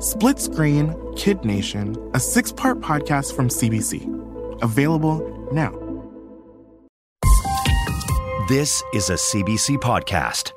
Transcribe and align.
Split 0.00 0.38
Screen 0.38 0.96
Kid 1.14 1.44
Nation, 1.44 1.94
a 2.14 2.20
six 2.20 2.50
part 2.50 2.80
podcast 2.80 3.36
from 3.36 3.48
CBC. 3.48 4.62
Available 4.62 5.20
now. 5.52 5.72
This 8.48 8.82
is 8.94 9.10
a 9.10 9.14
CBC 9.14 9.76
podcast. 9.76 10.52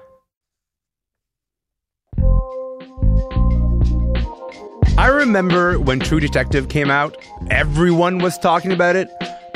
I 4.97 5.07
remember 5.07 5.77
when 5.77 5.99
True 5.99 6.21
Detective 6.21 6.69
came 6.69 6.89
out, 6.89 7.17
everyone 7.49 8.19
was 8.19 8.37
talking 8.37 8.71
about 8.71 8.95
it, 8.95 9.09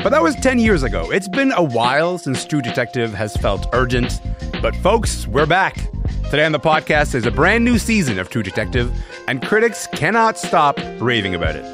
but 0.04 0.10
that 0.10 0.22
was 0.22 0.36
10 0.36 0.60
years 0.60 0.84
ago. 0.84 1.10
It's 1.12 1.30
been 1.30 1.54
a 1.54 1.64
while 1.64 2.18
since 2.18 2.44
True 2.44 2.62
Detective 2.62 3.14
has 3.14 3.38
felt 3.38 3.66
urgent, 3.72 4.20
but 4.62 4.76
folks, 4.76 5.28
we're 5.28 5.46
back. 5.46 5.78
Today 6.30 6.44
on 6.44 6.52
the 6.52 6.60
podcast 6.60 7.16
is 7.16 7.26
a 7.26 7.32
brand 7.32 7.64
new 7.64 7.78
season 7.78 8.20
of 8.20 8.30
True 8.30 8.44
Detective, 8.44 8.92
and 9.28 9.46
critics 9.46 9.88
cannot 9.88 10.38
stop 10.38 10.80
raving 11.00 11.36
about 11.36 11.56
it. 11.56 11.66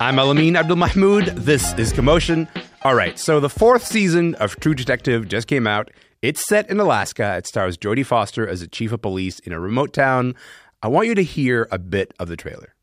I'm 0.00 0.16
Elamin 0.16 0.56
Abdul 0.56 0.76
Mahmoud. 0.76 1.26
This 1.36 1.72
is 1.78 1.92
Commotion. 1.92 2.48
All 2.82 2.94
right, 2.94 3.18
so 3.18 3.40
the 3.40 3.48
fourth 3.48 3.84
season 3.84 4.34
of 4.34 4.56
True 4.56 4.74
Detective 4.74 5.28
just 5.28 5.46
came 5.46 5.66
out. 5.66 5.90
It's 6.20 6.46
set 6.46 6.68
in 6.68 6.78
Alaska. 6.80 7.36
It 7.36 7.46
stars 7.46 7.78
Jodie 7.78 8.04
Foster 8.04 8.46
as 8.46 8.60
a 8.60 8.68
chief 8.68 8.92
of 8.92 9.00
police 9.00 9.38
in 9.38 9.52
a 9.52 9.60
remote 9.60 9.92
town. 9.92 10.34
I 10.82 10.88
want 10.88 11.06
you 11.06 11.14
to 11.14 11.22
hear 11.22 11.68
a 11.70 11.78
bit 11.78 12.12
of 12.18 12.28
the 12.28 12.36
trailer. 12.36 12.74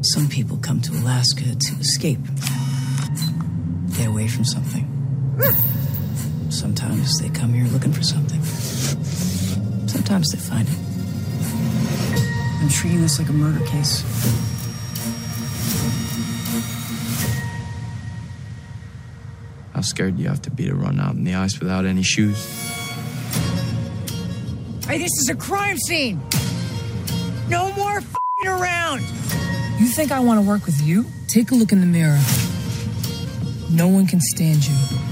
Some 0.00 0.28
people 0.28 0.56
come 0.56 0.80
to 0.80 0.92
Alaska 0.92 1.54
to 1.54 1.74
escape, 1.78 2.20
get 3.96 4.08
away 4.08 4.28
from 4.28 4.44
something. 4.44 4.93
Sometimes 6.50 7.18
they 7.18 7.28
come 7.28 7.52
here 7.52 7.66
looking 7.66 7.92
for 7.92 8.02
something. 8.02 8.42
Sometimes 9.88 10.30
they 10.30 10.38
find 10.38 10.68
it. 10.68 10.78
I'm 12.62 12.68
treating 12.68 13.00
this 13.00 13.18
like 13.18 13.28
a 13.28 13.32
murder 13.32 13.64
case. 13.66 14.02
How 19.74 19.80
scared 19.80 20.16
do 20.16 20.22
you 20.22 20.28
have 20.28 20.42
to 20.42 20.50
be 20.50 20.66
to 20.66 20.74
run 20.74 21.00
out 21.00 21.14
in 21.14 21.24
the 21.24 21.34
ice 21.34 21.58
without 21.58 21.84
any 21.84 22.02
shoes? 22.02 22.38
Hey, 24.86 24.98
this 24.98 25.10
is 25.20 25.28
a 25.30 25.34
crime 25.34 25.78
scene. 25.78 26.22
No 27.48 27.72
more 27.72 28.00
fing 28.00 28.46
around. 28.46 29.00
You 29.80 29.86
think 29.88 30.12
I 30.12 30.20
want 30.20 30.40
to 30.40 30.46
work 30.46 30.64
with 30.66 30.80
you? 30.80 31.04
Take 31.26 31.50
a 31.50 31.54
look 31.54 31.72
in 31.72 31.80
the 31.80 31.86
mirror. 31.86 32.20
No 33.70 33.88
one 33.88 34.06
can 34.06 34.20
stand 34.20 34.64
you. 34.66 35.03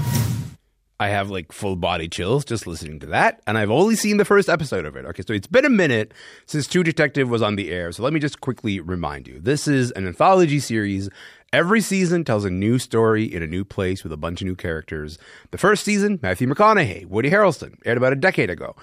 I 1.03 1.09
have 1.09 1.29
like 1.29 1.51
full 1.51 1.75
body 1.75 2.07
chills 2.07 2.45
just 2.45 2.65
listening 2.65 3.01
to 3.01 3.07
that, 3.07 3.41
and 3.45 3.57
I've 3.57 3.69
only 3.69 3.97
seen 3.97 4.15
the 4.15 4.23
first 4.23 4.47
episode 4.47 4.85
of 4.85 4.95
it. 4.95 5.03
Okay, 5.07 5.21
so 5.27 5.33
it's 5.33 5.47
been 5.47 5.65
a 5.65 5.69
minute 5.69 6.13
since 6.45 6.65
True 6.65 6.81
Detective 6.81 7.29
was 7.29 7.41
on 7.41 7.57
the 7.57 7.71
air, 7.71 7.91
so 7.91 8.03
let 8.03 8.13
me 8.13 8.21
just 8.21 8.39
quickly 8.39 8.79
remind 8.79 9.27
you. 9.27 9.41
This 9.41 9.67
is 9.67 9.91
an 9.91 10.07
anthology 10.07 10.61
series. 10.61 11.09
Every 11.51 11.81
season 11.81 12.23
tells 12.23 12.45
a 12.45 12.49
new 12.49 12.79
story 12.79 13.25
in 13.25 13.43
a 13.43 13.47
new 13.47 13.65
place 13.65 14.05
with 14.05 14.13
a 14.13 14.17
bunch 14.17 14.39
of 14.39 14.47
new 14.47 14.55
characters. 14.55 15.17
The 15.51 15.57
first 15.57 15.83
season, 15.83 16.19
Matthew 16.23 16.47
McConaughey, 16.47 17.05
Woody 17.07 17.29
Harrelson, 17.29 17.75
aired 17.83 17.97
about 17.97 18.13
a 18.13 18.15
decade 18.15 18.49
ago. 18.49 18.73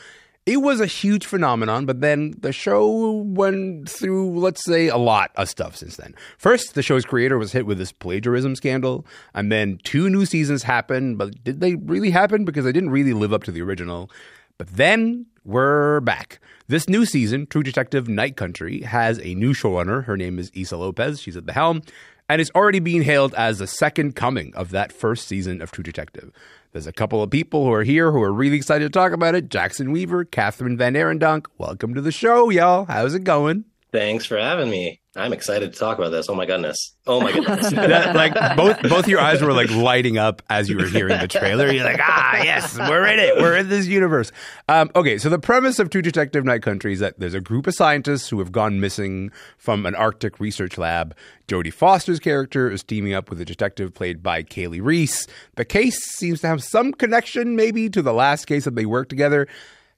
It 0.47 0.63
was 0.63 0.81
a 0.81 0.87
huge 0.87 1.27
phenomenon, 1.27 1.85
but 1.85 2.01
then 2.01 2.35
the 2.39 2.53
show 2.53 3.13
went 3.27 3.89
through, 3.89 4.39
let's 4.39 4.65
say, 4.65 4.89
a 4.89 4.97
lot 4.97 5.31
of 5.37 5.49
stuff 5.49 5.77
since 5.77 5.97
then. 5.97 6.15
First, 6.39 6.75
the 6.75 6.83
show's 6.83 7.05
creator 7.05 7.39
was 7.39 7.53
hit 7.53 7.67
with 7.67 7.79
this 7.79 7.93
plagiarism 7.93 8.57
scandal, 8.57 9.07
and 9.35 9.53
then 9.53 9.79
two 9.85 10.09
new 10.09 10.25
seasons 10.25 10.63
happened, 10.63 11.19
but 11.19 11.45
did 11.45 11.61
they 11.61 11.75
really 11.75 12.11
happen? 12.11 12.45
Because 12.45 12.65
they 12.65 12.73
didn't 12.73 12.91
really 12.91 13.13
live 13.13 13.35
up 13.35 13.45
to 13.45 13.53
the 13.53 13.61
original. 13.61 14.11
But 14.57 14.69
then 14.69 15.27
we're 15.45 16.01
back. 16.01 16.41
This 16.69 16.89
new 16.89 17.05
season, 17.05 17.47
True 17.47 17.63
Detective 17.63 18.09
Night 18.09 18.37
Country, 18.37 18.81
has 18.81 19.19
a 19.21 19.35
new 19.35 19.53
showrunner. 19.53 20.05
Her 20.05 20.17
name 20.17 20.39
is 20.39 20.51
Issa 20.55 20.77
Lopez. 20.77 21.21
She's 21.21 21.37
at 21.37 21.47
the 21.47 21.53
helm, 21.53 21.83
and 22.29 22.41
is 22.41 22.51
already 22.55 22.79
being 22.79 23.03
hailed 23.03 23.35
as 23.35 23.59
the 23.59 23.67
second 23.67 24.17
coming 24.17 24.55
of 24.55 24.71
that 24.71 24.93
first 24.93 25.29
season 25.29 25.61
of 25.61 25.71
True 25.71 25.85
Detective. 25.85 26.31
There's 26.73 26.87
a 26.87 26.93
couple 26.93 27.21
of 27.21 27.31
people 27.31 27.65
who 27.65 27.73
are 27.73 27.83
here 27.83 28.13
who 28.13 28.23
are 28.23 28.33
really 28.33 28.57
excited 28.57 28.85
to 28.85 28.97
talk 28.97 29.11
about 29.11 29.35
it. 29.35 29.49
Jackson 29.49 29.91
Weaver, 29.91 30.25
Kathryn 30.25 30.79
VanArendonk. 30.79 31.47
Welcome 31.59 31.95
to 31.95 32.01
the 32.01 32.13
show, 32.13 32.49
y'all. 32.49 32.85
How's 32.85 33.13
it 33.13 33.25
going? 33.25 33.65
Thanks 33.93 34.25
for 34.25 34.39
having 34.39 34.71
me. 34.71 35.01
I'm 35.17 35.33
excited 35.33 35.73
to 35.73 35.79
talk 35.79 35.99
about 35.99 36.11
this. 36.11 36.29
Oh 36.29 36.37
my 36.37 36.47
goodness. 36.47 36.95
Oh 37.05 37.21
my 37.21 37.33
goodness. 37.33 37.71
that, 37.73 38.15
like 38.15 38.35
both 38.57 38.81
both 38.83 39.09
your 39.09 39.19
eyes 39.19 39.43
were 39.43 39.53
like 39.53 39.69
lighting 39.71 40.19
up 40.19 40.41
as 40.49 40.69
you 40.69 40.77
were 40.77 40.87
hearing 40.87 41.19
the 41.19 41.27
trailer. 41.27 41.69
You're 41.69 41.85
like, 41.85 41.99
ah, 42.01 42.41
yes, 42.45 42.79
we're 42.79 43.05
in 43.09 43.19
it. 43.19 43.35
We're 43.37 43.57
in 43.57 43.69
this 43.69 43.89
universe. 43.89 44.31
Um, 44.69 44.89
okay, 44.95 45.19
so 45.19 45.29
the 45.29 45.41
premise 45.41 45.81
of 45.81 45.91
True 45.91 46.03
Detective 46.03 46.45
Night 46.45 46.63
Country 46.63 46.93
is 46.93 47.01
that 47.01 47.19
there's 47.19 47.35
a 47.35 47.41
group 47.41 47.67
of 47.67 47.75
scientists 47.75 48.29
who 48.29 48.39
have 48.39 48.53
gone 48.53 48.79
missing 48.79 49.33
from 49.59 49.85
an 49.85 49.97
Arctic 49.97 50.39
research 50.39 50.79
lab. 50.79 51.17
Jodie 51.49 51.73
Foster's 51.73 52.21
character 52.21 52.71
is 52.71 52.85
teaming 52.85 53.13
up 53.13 53.31
with 53.31 53.41
a 53.41 53.45
detective 53.45 53.93
played 53.93 54.23
by 54.23 54.45
Kali 54.45 54.81
Reis. 54.81 55.27
The 55.57 55.65
case 55.65 55.99
seems 56.17 56.41
to 56.43 56.47
have 56.47 56.63
some 56.63 56.93
connection, 56.93 57.57
maybe, 57.57 57.91
to 57.91 58.01
the 58.01 58.13
last 58.13 58.45
case 58.45 58.65
that 58.65 58.77
they 58.77 58.87
worked 58.87 59.11
together. 59.11 59.49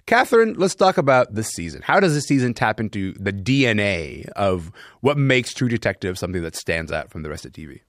Kathryn, 0.06 0.54
let's 0.56 0.74
talk 0.74 0.98
about 0.98 1.34
this 1.34 1.48
season. 1.48 1.82
How 1.82 2.00
does 2.00 2.14
this 2.14 2.24
season 2.24 2.54
tap 2.54 2.80
into 2.80 3.12
the 3.14 3.32
DNA 3.32 4.28
of 4.30 4.72
what 5.00 5.16
makes 5.16 5.54
True 5.54 5.68
Detective 5.68 6.18
something 6.18 6.42
that 6.42 6.56
stands 6.56 6.90
out 6.90 7.10
from 7.10 7.22
the 7.22 7.30
rest 7.30 7.46
of 7.46 7.52
TV? 7.52 7.80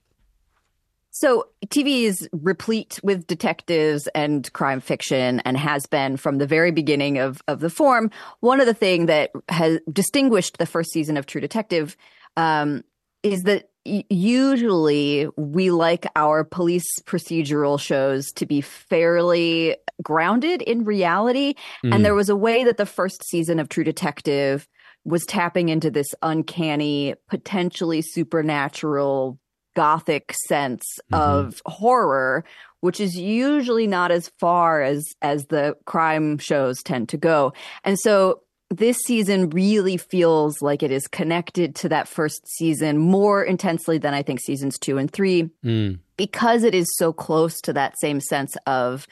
So, 1.16 1.50
TV 1.68 2.04
is 2.04 2.28
replete 2.32 3.00
with 3.04 3.28
detectives 3.28 4.08
and 4.16 4.52
crime 4.54 4.80
fiction 4.80 5.42
and 5.42 5.56
has 5.58 5.86
been 5.86 6.18
from 6.18 6.40
the 6.40 6.48
very 6.48 6.72
beginning 6.72 7.20
of, 7.20 7.42
of 7.48 7.60
the 7.60 7.70
form. 7.70 8.10
One 8.40 8.60
of 8.60 8.66
the 8.66 8.74
things 8.74 9.08
that 9.08 9.32
has 9.48 9.80
distinguished 9.92 10.58
the 10.58 10.66
first 10.66 10.92
season 10.92 11.16
of 11.16 11.28
True 11.28 11.42
Detective 11.42 11.96
um, 12.36 12.84
is 13.22 13.44
that 13.44 13.70
usually 13.86 15.28
we 15.36 15.72
like 15.72 16.06
our 16.16 16.44
police 16.44 16.88
procedural 17.04 17.80
shows 17.80 18.32
to 18.34 18.46
be 18.46 18.62
fairly 18.62 19.76
grounded 20.02 20.62
in 20.62 20.86
reality. 20.86 21.56
Mm. 21.84 21.96
And 21.96 22.06
there 22.06 22.16
was 22.16 22.30
a 22.30 22.36
way 22.36 22.64
that 22.64 22.78
the 22.78 22.86
first 22.86 23.24
season 23.26 23.60
of 23.60 23.70
True 23.70 23.84
Detective 23.84 24.68
was 25.06 25.26
tapping 25.26 25.70
into 25.70 25.92
this 25.92 26.08
uncanny, 26.22 27.16
potentially 27.30 28.02
supernatural 28.02 29.38
gothic 29.76 30.34
sense 30.48 30.84
mm-hmm. 31.12 31.16
of 31.16 31.62
horror 31.66 32.44
which 32.82 33.00
is 33.00 33.16
usually 33.16 33.88
not 33.88 34.12
as 34.12 34.30
far 34.40 34.82
as 34.82 35.04
as 35.22 35.46
the 35.46 35.76
crime 35.86 36.38
shows 36.38 36.84
tend 36.84 37.10
to 37.10 37.18
go 37.18 37.52
and 37.84 37.98
so 38.00 38.42
this 38.78 38.98
season 38.98 39.50
really 39.50 39.98
feels 39.98 40.62
like 40.62 40.84
it 40.84 40.92
is 40.92 41.08
connected 41.08 41.76
to 41.76 41.90
that 41.90 42.08
first 42.08 42.48
season 42.48 42.98
more 42.98 43.44
intensely 43.44 43.98
than 43.98 44.14
I 44.14 44.24
think 44.24 44.40
seasons 44.40 44.78
two 44.80 44.98
and 44.98 45.12
three, 45.12 45.50
mm. 45.64 46.00
because 46.18 46.64
it 46.64 46.76
is 46.76 46.88
so 46.98 47.14
close 47.14 47.62
to 47.62 47.74
that 47.74 48.00
same 48.00 48.20
sense 48.20 48.56
of 48.66 49.08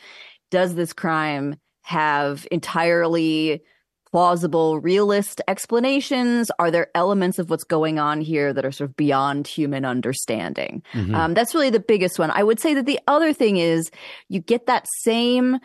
does 0.50 0.76
this 0.76 0.94
crime 0.94 1.56
have 1.84 2.48
entirely 2.52 3.64
plausible, 4.12 4.80
realist 4.80 5.42
explanations? 5.48 6.52
Are 6.60 6.70
there 6.70 6.90
elements 6.94 7.40
of 7.40 7.50
what's 7.50 7.64
going 7.64 7.98
on 7.98 8.22
here 8.22 8.54
that 8.54 8.66
are 8.66 8.72
sort 8.72 8.90
of 8.90 8.96
beyond 8.96 9.48
human 9.48 9.86
understanding? 9.86 10.84
Mm-hmm. 10.94 11.16
Um, 11.16 11.34
that's 11.34 11.56
really 11.56 11.70
the 11.70 11.80
biggest 11.80 12.20
one. 12.20 12.30
I 12.32 12.44
would 12.44 12.60
say 12.60 12.74
that 12.74 12.86
the 12.86 13.00
other 13.08 13.32
thing 13.34 13.58
is 13.58 13.90
you 14.28 14.42
get 14.42 14.68
that 14.68 14.86
same 15.04 15.60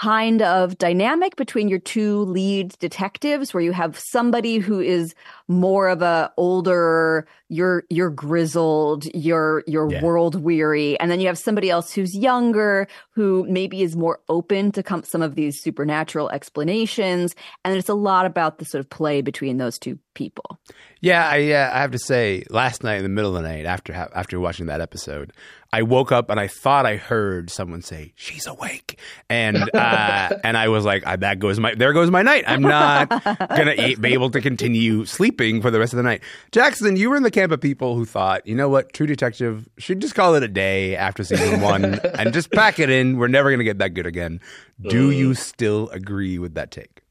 kind 0.00 0.42
of 0.42 0.78
dynamic 0.78 1.34
between 1.34 1.68
your 1.68 1.80
two 1.80 2.20
lead 2.20 2.72
detectives 2.78 3.52
where 3.52 3.62
you 3.62 3.72
have 3.72 3.98
somebody 3.98 4.58
who 4.58 4.78
is 4.78 5.12
more 5.48 5.88
of 5.88 6.02
a 6.02 6.32
older 6.36 7.26
you're 7.48 7.82
you're 7.90 8.10
grizzled 8.10 9.06
you're 9.12 9.64
you're 9.66 9.90
yeah. 9.90 10.00
world 10.00 10.36
weary 10.36 10.98
and 11.00 11.10
then 11.10 11.18
you 11.18 11.26
have 11.26 11.38
somebody 11.38 11.68
else 11.68 11.92
who's 11.92 12.16
younger 12.16 12.86
who 13.10 13.44
maybe 13.48 13.82
is 13.82 13.96
more 13.96 14.20
open 14.28 14.70
to 14.70 14.84
come, 14.84 15.02
some 15.02 15.22
of 15.22 15.34
these 15.34 15.60
supernatural 15.60 16.30
explanations 16.30 17.34
and 17.64 17.76
it's 17.76 17.88
a 17.88 17.94
lot 17.94 18.24
about 18.24 18.58
the 18.58 18.64
sort 18.64 18.80
of 18.80 18.88
play 18.88 19.20
between 19.20 19.56
those 19.56 19.80
two 19.80 19.98
people 20.18 20.58
yeah 21.00 21.28
i 21.28 21.52
uh, 21.52 21.70
i 21.72 21.80
have 21.80 21.92
to 21.92 21.98
say 21.98 22.44
last 22.50 22.82
night 22.82 22.96
in 22.96 23.04
the 23.04 23.08
middle 23.08 23.34
of 23.36 23.42
the 23.42 23.48
night 23.48 23.64
after 23.64 23.92
after 23.94 24.40
watching 24.40 24.66
that 24.66 24.80
episode 24.80 25.32
I 25.70 25.82
woke 25.82 26.12
up 26.12 26.30
and 26.30 26.40
I 26.40 26.46
thought 26.46 26.86
I 26.86 26.96
heard 26.96 27.50
someone 27.50 27.82
say, 27.82 28.12
"She's 28.16 28.46
awake," 28.46 28.98
and 29.28 29.58
uh, 29.74 30.30
and 30.44 30.56
I 30.56 30.68
was 30.68 30.86
like, 30.86 31.04
"That 31.04 31.38
goes 31.38 31.60
my 31.60 31.74
there 31.74 31.92
goes 31.92 32.10
my 32.10 32.22
night. 32.22 32.44
I'm 32.46 32.62
not 32.62 33.08
gonna 33.24 33.74
be 33.96 34.14
able 34.14 34.30
to 34.30 34.40
continue 34.40 35.04
sleeping 35.04 35.60
for 35.60 35.70
the 35.70 35.78
rest 35.78 35.92
of 35.92 35.98
the 35.98 36.04
night." 36.04 36.22
Jackson, 36.52 36.96
you 36.96 37.10
were 37.10 37.16
in 37.16 37.22
the 37.22 37.30
camp 37.30 37.52
of 37.52 37.60
people 37.60 37.96
who 37.96 38.06
thought, 38.06 38.46
you 38.46 38.54
know 38.54 38.70
what, 38.70 38.94
True 38.94 39.06
Detective 39.06 39.68
should 39.76 40.00
just 40.00 40.14
call 40.14 40.34
it 40.36 40.42
a 40.42 40.48
day 40.48 40.96
after 40.96 41.22
season 41.22 41.60
one 41.60 41.84
and 42.18 42.32
just 42.32 42.50
pack 42.50 42.78
it 42.78 42.88
in. 42.88 43.18
We're 43.18 43.28
never 43.28 43.50
gonna 43.50 43.64
get 43.64 43.78
that 43.78 43.92
good 43.92 44.06
again. 44.06 44.40
Do 44.80 45.10
you 45.10 45.34
still 45.34 45.90
agree 45.90 46.38
with 46.38 46.54
that 46.54 46.70
take? 46.70 47.02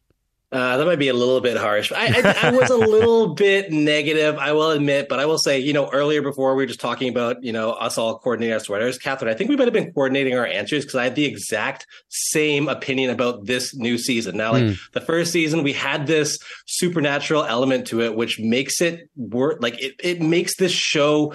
Uh, 0.49 0.77
that 0.77 0.85
might 0.85 0.97
be 0.97 1.09
a 1.09 1.13
little 1.13 1.41
bit 1.41 1.57
harsh. 1.57 1.91
I, 1.91 2.05
I, 2.07 2.47
I, 2.47 2.51
was 2.51 2.69
a 2.69 2.77
little 2.77 3.33
bit 3.33 3.69
negative, 3.69 4.37
I 4.37 4.53
will 4.53 4.71
admit, 4.71 5.09
but 5.09 5.19
I 5.19 5.25
will 5.25 5.37
say, 5.37 5.59
you 5.59 5.73
know, 5.73 5.89
earlier 5.89 6.21
before 6.21 6.55
we 6.55 6.63
were 6.63 6.67
just 6.67 6.79
talking 6.79 7.09
about, 7.09 7.43
you 7.43 7.51
know, 7.51 7.71
us 7.71 7.97
all 7.97 8.17
coordinating 8.19 8.53
our 8.53 8.61
sweaters. 8.61 8.97
Kathryn, 8.97 9.27
I 9.27 9.33
think 9.33 9.49
we 9.49 9.57
might 9.57 9.65
have 9.65 9.73
been 9.73 9.91
coordinating 9.91 10.37
our 10.37 10.45
answers 10.45 10.85
because 10.85 10.95
I 10.95 11.03
had 11.03 11.15
the 11.15 11.25
exact 11.25 11.85
same 12.07 12.69
opinion 12.69 13.09
about 13.09 13.45
this 13.45 13.75
new 13.75 13.97
season. 13.97 14.37
Now, 14.37 14.53
like 14.53 14.63
mm. 14.63 14.79
the 14.93 15.01
first 15.01 15.33
season, 15.33 15.63
we 15.63 15.73
had 15.73 16.07
this 16.07 16.39
supernatural 16.65 17.43
element 17.43 17.87
to 17.87 17.99
it, 18.01 18.15
which 18.15 18.39
makes 18.39 18.79
it 18.79 19.09
work. 19.17 19.57
Like 19.61 19.83
it, 19.83 19.95
it 20.01 20.21
makes 20.21 20.55
this 20.55 20.71
show 20.71 21.33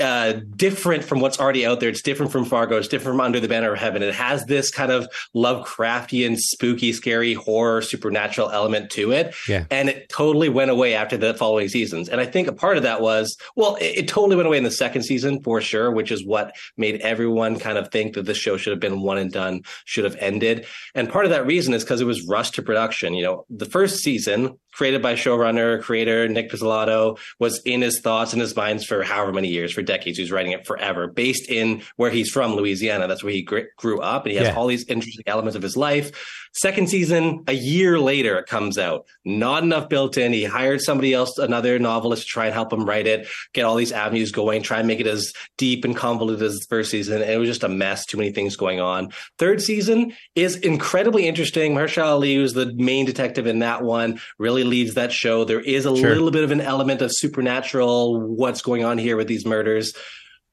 uh, 0.00 0.34
different 0.56 1.04
from 1.04 1.20
what's 1.20 1.38
already 1.38 1.64
out 1.64 1.80
there. 1.80 1.88
It's 1.88 2.02
different 2.02 2.32
from 2.32 2.44
Fargo. 2.44 2.76
It's 2.76 2.88
different 2.88 3.14
from 3.14 3.20
Under 3.20 3.40
the 3.40 3.48
Banner 3.48 3.72
of 3.72 3.78
Heaven. 3.78 4.02
It 4.02 4.14
has 4.14 4.44
this 4.46 4.70
kind 4.70 4.90
of 4.90 5.06
Lovecraftian, 5.34 6.36
spooky, 6.36 6.92
scary 6.92 7.34
horror, 7.34 7.82
supernatural 7.82 8.50
element 8.50 8.90
to 8.92 9.12
it. 9.12 9.34
Yeah. 9.48 9.66
And 9.70 9.88
it 9.88 10.08
totally 10.08 10.48
went 10.48 10.70
away 10.70 10.94
after 10.94 11.16
the 11.16 11.34
following 11.34 11.68
seasons. 11.68 12.08
And 12.08 12.20
I 12.20 12.26
think 12.26 12.48
a 12.48 12.52
part 12.52 12.76
of 12.76 12.82
that 12.82 13.00
was, 13.00 13.36
well, 13.56 13.76
it, 13.76 13.98
it 13.98 14.08
totally 14.08 14.36
went 14.36 14.46
away 14.46 14.58
in 14.58 14.64
the 14.64 14.70
second 14.70 15.02
season 15.02 15.42
for 15.42 15.60
sure, 15.60 15.90
which 15.90 16.10
is 16.10 16.26
what 16.26 16.54
made 16.76 17.00
everyone 17.00 17.58
kind 17.58 17.78
of 17.78 17.90
think 17.90 18.14
that 18.14 18.26
the 18.26 18.34
show 18.34 18.56
should 18.56 18.72
have 18.72 18.80
been 18.80 19.00
one 19.00 19.18
and 19.18 19.32
done, 19.32 19.62
should 19.84 20.04
have 20.04 20.16
ended. 20.16 20.66
And 20.94 21.08
part 21.08 21.24
of 21.24 21.30
that 21.30 21.46
reason 21.46 21.74
is 21.74 21.84
because 21.84 22.00
it 22.00 22.06
was 22.06 22.26
rushed 22.26 22.54
to 22.54 22.62
production. 22.62 23.14
You 23.14 23.24
know, 23.24 23.46
the 23.48 23.66
first 23.66 23.98
season, 23.98 24.58
created 24.72 25.00
by 25.00 25.14
showrunner, 25.14 25.80
creator 25.80 26.28
Nic 26.28 26.50
Pizzolatto, 26.50 27.16
was 27.38 27.62
in 27.64 27.80
his 27.80 28.00
thoughts 28.00 28.32
and 28.32 28.42
his 28.42 28.56
minds 28.56 28.84
for 28.84 29.04
however 29.04 29.32
many 29.32 29.48
years, 29.48 29.72
for 29.72 29.82
decades. 29.84 30.18
He 30.18 30.22
was 30.22 30.32
writing 30.32 30.52
it 30.52 30.66
forever, 30.66 31.06
based 31.06 31.50
in 31.50 31.82
where 31.96 32.10
he's 32.10 32.30
from, 32.30 32.54
Louisiana. 32.54 33.06
That's 33.06 33.22
where 33.22 33.32
he 33.32 33.42
grew 33.42 34.00
up, 34.00 34.24
and 34.24 34.32
he 34.32 34.38
has 34.38 34.48
yeah. 34.48 34.54
all 34.54 34.66
these 34.66 34.86
interesting 34.88 35.24
elements 35.26 35.56
of 35.56 35.62
his 35.62 35.76
life. 35.76 36.12
Second 36.56 36.88
season, 36.88 37.42
a 37.48 37.52
year 37.52 37.98
later, 37.98 38.38
it 38.38 38.46
comes 38.46 38.78
out. 38.78 39.06
Not 39.24 39.64
enough 39.64 39.88
built 39.88 40.16
in. 40.16 40.32
He 40.32 40.44
hired 40.44 40.80
somebody 40.80 41.12
else, 41.12 41.36
another 41.36 41.80
novelist, 41.80 42.22
to 42.22 42.28
try 42.28 42.44
and 42.44 42.54
help 42.54 42.72
him 42.72 42.84
write 42.84 43.08
it, 43.08 43.26
get 43.54 43.64
all 43.64 43.74
these 43.74 43.90
avenues 43.90 44.30
going, 44.30 44.62
try 44.62 44.78
and 44.78 44.86
make 44.86 45.00
it 45.00 45.06
as 45.08 45.32
deep 45.58 45.84
and 45.84 45.96
convoluted 45.96 46.40
as 46.44 46.60
the 46.60 46.66
first 46.68 46.92
season. 46.92 47.20
And 47.20 47.28
it 47.28 47.38
was 47.38 47.48
just 47.48 47.64
a 47.64 47.68
mess. 47.68 48.06
Too 48.06 48.18
many 48.18 48.30
things 48.30 48.54
going 48.54 48.78
on. 48.78 49.10
Third 49.36 49.62
season 49.62 50.12
is 50.36 50.54
incredibly 50.54 51.26
interesting. 51.26 51.74
Mahershala 51.74 52.12
Ali, 52.12 52.36
who's 52.36 52.52
the 52.52 52.72
main 52.74 53.04
detective 53.04 53.48
in 53.48 53.58
that 53.58 53.82
one, 53.82 54.20
really 54.38 54.62
leads 54.62 54.94
that 54.94 55.10
show. 55.10 55.44
There 55.44 55.60
is 55.60 55.86
a 55.86 55.96
sure. 55.96 56.10
little 56.10 56.30
bit 56.30 56.44
of 56.44 56.52
an 56.52 56.60
element 56.60 57.02
of 57.02 57.10
supernatural, 57.12 58.20
what's 58.20 58.62
going 58.62 58.84
on 58.84 58.96
here 58.96 59.16
with 59.16 59.26
these 59.26 59.44
murders 59.44 59.73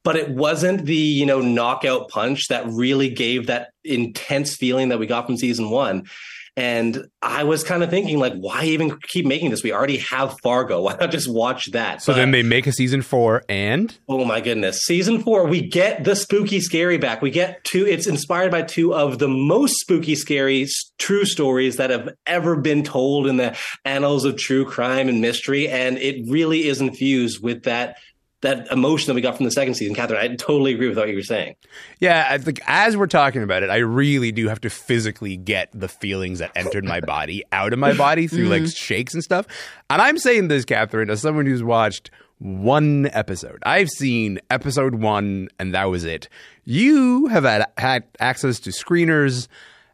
but 0.03 0.15
it 0.15 0.29
wasn't 0.29 0.85
the 0.85 0.95
you 0.95 1.25
know 1.25 1.41
knockout 1.41 2.09
punch 2.09 2.47
that 2.49 2.65
really 2.67 3.09
gave 3.09 3.47
that 3.47 3.69
intense 3.83 4.55
feeling 4.55 4.89
that 4.89 4.99
we 4.99 5.07
got 5.07 5.25
from 5.25 5.37
season 5.37 5.69
one 5.69 6.03
and 6.57 7.07
I 7.21 7.45
was 7.45 7.63
kind 7.63 7.81
of 7.81 7.89
thinking, 7.89 8.19
like, 8.19 8.33
why 8.33 8.65
even 8.65 8.99
keep 9.07 9.25
making 9.25 9.51
this? 9.51 9.63
We 9.63 9.71
already 9.71 9.97
have 9.97 10.37
Fargo. 10.43 10.81
Why 10.83 10.97
not 10.99 11.11
just 11.11 11.31
watch 11.31 11.71
that? 11.71 12.01
So 12.01 12.11
but, 12.11 12.17
then 12.17 12.31
they 12.31 12.43
make 12.43 12.67
a 12.67 12.73
season 12.73 13.01
four, 13.01 13.43
and 13.47 13.97
oh 14.09 14.25
my 14.25 14.41
goodness, 14.41 14.81
season 14.81 15.23
four, 15.23 15.47
we 15.47 15.67
get 15.67 16.03
the 16.03 16.15
spooky 16.15 16.59
scary 16.59 16.97
back. 16.97 17.21
We 17.21 17.31
get 17.31 17.63
two. 17.63 17.85
It's 17.85 18.05
inspired 18.05 18.51
by 18.51 18.63
two 18.63 18.93
of 18.93 19.19
the 19.19 19.29
most 19.29 19.79
spooky 19.79 20.15
scary 20.15 20.67
true 20.97 21.25
stories 21.25 21.77
that 21.77 21.89
have 21.89 22.09
ever 22.25 22.57
been 22.57 22.83
told 22.83 23.27
in 23.27 23.37
the 23.37 23.57
annals 23.85 24.25
of 24.25 24.37
true 24.37 24.65
crime 24.65 25.07
and 25.07 25.21
mystery, 25.21 25.69
and 25.69 25.97
it 25.97 26.29
really 26.29 26.67
is 26.67 26.81
infused 26.81 27.41
with 27.41 27.63
that 27.63 27.97
that 28.41 28.71
emotion 28.71 29.07
that 29.07 29.13
we 29.13 29.21
got 29.21 29.37
from 29.37 29.45
the 29.45 29.51
second 29.51 29.75
season, 29.75 29.95
Kathryn. 29.95 30.17
I 30.17 30.35
totally 30.35 30.73
agree 30.73 30.87
with 30.87 30.97
what 30.97 31.07
you 31.09 31.15
were 31.15 31.21
saying. 31.21 31.55
Yeah, 31.99 32.27
I 32.29 32.37
think 32.39 32.59
as 32.65 32.97
we're 32.97 33.07
talking 33.07 33.43
about 33.43 33.63
it, 33.63 33.69
I 33.69 33.77
really 33.77 34.31
do 34.31 34.47
have 34.47 34.61
to 34.61 34.69
physically 34.69 35.37
get 35.37 35.69
the 35.73 35.87
feelings 35.87 36.39
that 36.39 36.51
entered 36.55 36.83
my 36.83 37.01
body 37.01 37.43
out 37.51 37.71
of 37.71 37.79
my 37.79 37.93
body 37.93 38.27
through 38.27 38.49
mm-hmm. 38.49 38.63
like 38.65 38.75
shakes 38.75 39.13
and 39.13 39.23
stuff. 39.23 39.45
And 39.89 40.01
I'm 40.01 40.17
saying 40.17 40.47
this, 40.47 40.65
Kathryn, 40.65 41.09
as 41.09 41.21
someone 41.21 41.45
who's 41.45 41.63
watched 41.63 42.09
one 42.39 43.07
episode. 43.13 43.59
I've 43.63 43.89
seen 43.89 44.39
episode 44.49 44.95
one, 44.95 45.49
and 45.59 45.75
that 45.75 45.85
was 45.85 46.03
it. 46.05 46.27
You 46.65 47.27
have 47.27 47.43
had, 47.43 47.67
had 47.77 48.03
access 48.19 48.59
to 48.61 48.71
screeners. 48.71 49.47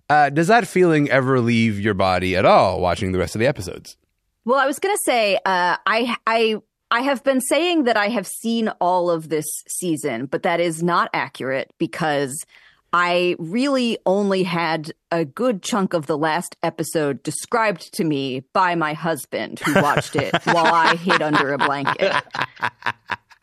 Uh, 0.10 0.30
does 0.30 0.48
that 0.48 0.66
feeling 0.66 1.10
ever 1.10 1.42
leave 1.42 1.78
your 1.80 1.94
body 1.94 2.38
at 2.38 2.46
all 2.46 2.80
watching 2.80 3.12
the 3.12 3.20
rest 3.20 3.36
of 3.36 3.40
the 3.40 3.48
episodes? 3.48 3.98
Well, 4.46 4.58
I 4.58 4.66
was 4.66 4.80
going 4.80 4.96
to 4.96 5.02
say, 5.04 5.36
uh, 5.46 5.76
I 5.86 6.16
I 6.26 6.62
I 6.90 7.02
have 7.02 7.24
been 7.24 7.42
saying 7.42 7.84
that 7.84 7.98
I 7.98 8.08
have 8.08 8.28
seen 8.28 8.70
all 8.80 9.10
of 9.10 9.30
this 9.30 9.46
season, 9.68 10.26
but 10.26 10.44
that 10.44 10.60
is 10.60 10.82
not 10.82 11.10
accurate 11.14 11.74
because 11.78 12.46
I 12.94 13.36
really 13.40 13.98
only 14.06 14.44
had 14.44 14.94
a 15.12 15.26
good 15.26 15.62
chunk 15.62 15.94
of 15.94 16.08
the 16.08 16.18
last 16.18 16.56
episode 16.64 17.22
described 17.24 17.94
to 17.96 18.06
me 18.06 18.42
by 18.54 18.76
my 18.76 18.94
husband 18.94 19.60
who 19.60 19.82
watched 19.82 20.16
it 20.16 20.34
while 20.46 20.74
I 20.74 20.96
hid 20.96 21.22
under 21.22 21.54
a 21.54 21.58
blanket. 21.58 22.16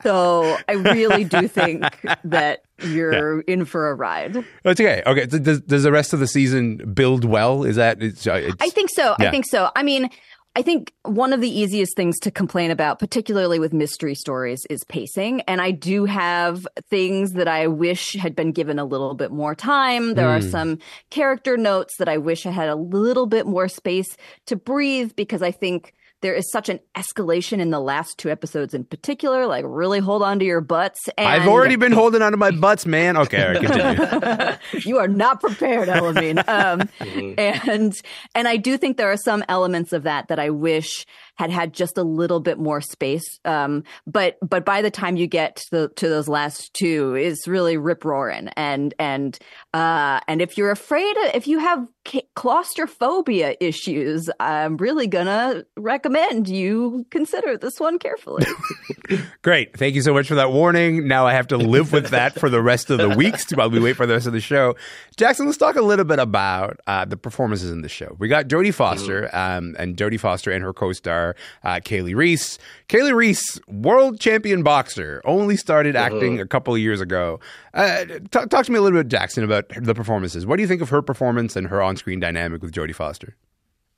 So 0.03 0.57
I 0.69 0.73
really 0.73 1.25
do 1.25 1.49
think 1.49 1.85
that 2.25 2.65
you're 2.83 3.37
yeah. 3.37 3.43
in 3.47 3.65
for 3.65 3.91
a 3.91 3.95
ride. 3.95 4.37
It's 4.65 4.81
okay. 4.81 5.03
Okay. 5.07 5.27
Does, 5.27 5.61
does 5.61 5.83
the 5.83 5.93
rest 5.93 6.13
of 6.13 6.21
the 6.21 6.27
season 6.27 6.77
build 6.93 7.25
well? 7.25 7.65
Is 7.65 7.77
that? 7.77 8.03
It's, 8.03 8.27
uh, 8.27 8.35
it's, 8.35 8.57
I 8.61 8.69
think 8.69 8.91
so. 8.91 9.15
Yeah. 9.19 9.29
I 9.29 9.31
think 9.31 9.47
so. 9.47 9.71
I 9.75 9.83
mean, 9.83 10.11
I 10.57 10.63
think 10.63 10.93
one 11.03 11.33
of 11.33 11.41
the 11.41 11.51
easiest 11.51 11.97
things 11.97 12.19
to 12.21 12.31
complain 12.31 12.71
about, 12.71 13.01
particularly 13.01 13.59
with 13.59 13.73
mystery 13.73 14.15
stories, 14.15 14.65
is 14.71 14.85
pacing. 14.85 15.41
And 15.43 15.61
I 15.61 15.73
do 15.73 16.05
have 16.05 16.67
things 16.91 17.33
that 17.33 17.49
I 17.49 17.67
wish 17.67 18.15
had 18.15 18.37
been 18.37 18.53
given 18.53 18.79
a 18.79 18.85
little 18.85 19.15
bit 19.15 19.33
more 19.33 19.57
time. 19.57 20.15
There 20.15 20.29
mm. 20.29 20.39
are 20.39 20.43
hmm. 20.43 20.51
some 20.51 20.79
character 21.11 21.57
notes 21.57 21.97
that 21.99 22.09
I 22.09 22.19
wish 22.19 22.47
I 22.47 22.51
had 22.51 22.69
a 22.69 22.77
little 22.77 23.27
bit 23.27 23.47
more 23.47 23.67
space 23.67 24.17
to 24.47 24.55
breathe 24.55 25.13
because 25.17 25.43
I 25.43 25.51
think 25.51 25.93
there 26.25 26.35
is 26.35 26.51
such 26.51 26.71
an 26.71 26.81
escalation 26.95 27.59
in 27.59 27.69
the 27.69 27.79
last 27.79 28.17
two 28.17 28.31
episodes 28.31 28.73
in 28.73 28.83
particular. 28.83 29.47
Like, 29.47 29.63
really 29.69 30.01
hold 30.01 30.23
on 30.23 30.39
to 30.39 30.45
your 30.47 30.63
butts. 30.63 31.07
And... 31.19 31.29
I've 31.29 31.47
already 31.47 31.77
been 31.77 31.93
holding 31.93 32.23
on 32.23 32.33
to 32.33 32.39
my 32.39 32.51
butts, 32.51 32.87
man. 32.87 33.19
Okay, 33.19 33.47
right, 33.47 33.61
continue. 33.61 34.57
you 34.91 34.97
are 34.97 35.07
not 35.07 35.43
prepared, 35.43 35.89
Elamin. 35.89 36.39
Um, 36.49 36.81
mm-hmm. 37.01 37.69
and 37.71 37.95
and 38.35 38.49
I 38.49 38.57
do 38.57 38.79
think 38.79 38.97
there 38.97 39.13
are 39.13 39.19
some 39.19 39.45
elements 39.51 39.93
of 39.93 40.05
that 40.05 40.29
that 40.29 40.39
I 40.39 40.49
wish 40.49 41.05
had 41.37 41.51
had 41.51 41.73
just 41.73 41.99
a 41.99 42.03
little 42.03 42.41
bit 42.41 42.59
more 42.59 42.81
space. 42.81 43.39
Um, 43.45 43.85
but 44.07 44.37
but 44.41 44.65
by 44.65 44.83
the 44.83 44.91
time 44.91 45.17
you 45.17 45.27
get 45.27 45.57
to, 45.57 45.71
the, 45.71 45.89
to 45.97 46.09
those 46.09 46.29
last 46.29 46.73
two, 46.75 47.15
it's 47.15 47.49
really 47.49 47.77
rip 47.77 48.05
roaring. 48.05 48.49
And 48.57 48.95
and 48.99 49.39
uh, 49.73 50.21
and 50.29 50.41
if 50.41 50.57
you're 50.57 50.71
afraid, 50.71 51.17
if 51.35 51.47
you 51.47 51.59
have 51.59 51.89
claustrophobia 52.35 53.57
issues, 53.61 54.29
I'm 54.39 54.77
really 54.77 55.07
gonna 55.07 55.65
recommend 55.77 56.49
you 56.49 57.07
consider 57.11 57.57
this 57.57 57.81
one 57.81 57.99
carefully. 57.99 58.47
Great, 59.43 59.77
thank 59.77 59.95
you 59.95 60.03
so 60.03 60.13
much 60.13 60.29
for 60.29 60.37
that 60.37 60.53
warning. 60.53 61.09
Now 61.09 61.27
I 61.27 61.33
have 61.33 61.49
to 61.49 61.57
live 61.57 61.93
with 61.93 62.09
that 62.11 62.39
for 62.39 62.49
the 62.49 62.63
rest 62.63 62.91
of 62.91 62.99
the 62.99 63.09
weeks 63.09 63.51
while 63.51 63.71
we 63.71 63.81
wait 63.81 63.97
for 63.97 64.07
the 64.07 64.15
rest 64.15 64.27
of 64.27 64.33
the 64.33 64.41
show. 64.41 64.77
Jackson, 65.17 65.47
let's 65.47 65.59
talk 65.59 65.77
a 65.77 65.83
little 65.83 66.05
bit 66.05 66.19
about 66.19 66.81
uh, 66.87 67.05
the 67.05 67.17
performances 67.17 67.71
in 67.71 67.83
the 67.83 67.89
show. 67.89 68.17
We 68.19 68.29
got 68.29 68.49
Jodie 68.49 68.75
Foster, 68.75 69.23
mm-hmm. 69.23 69.37
um, 69.37 69.77
and 69.79 69.97
Jodie 69.97 70.21
Foster 70.21 70.51
and 70.51 70.63
her 70.63 70.73
co-star 70.73 71.24
star 71.33 71.37
uh, 71.63 71.81
Kali 71.81 72.15
Reis. 72.15 72.59
Kali 72.89 73.13
Reis, 73.13 73.61
world 73.69 74.21
champion 74.21 74.63
boxer, 74.63 75.23
only 75.25 75.57
started 75.57 75.97
uh-huh. 75.97 76.15
acting 76.15 76.41
a 76.41 76.47
couple 76.47 76.75
of 76.75 76.81
years 76.81 77.01
ago. 77.01 77.41
Uh, 77.73 78.05
t- 78.05 78.21
talk 78.31 78.65
to 78.67 78.73
me 78.73 78.79
a 78.79 78.83
little 78.83 78.99
bit, 78.99 79.09
Jackson, 79.09 79.45
about 79.45 79.65
the 79.77 79.95
performances. 79.95 80.47
What 80.47 80.57
do 80.57 80.63
you 80.63 80.69
think 80.69 80.83
of 80.83 80.91
her 80.91 81.03
performance 81.03 81.57
and 81.57 81.69
her 81.69 81.83
on-screen 81.83 82.21
dynamic 82.21 82.63
with 82.63 82.73
Jodie 82.73 82.95
Foster? 82.95 83.37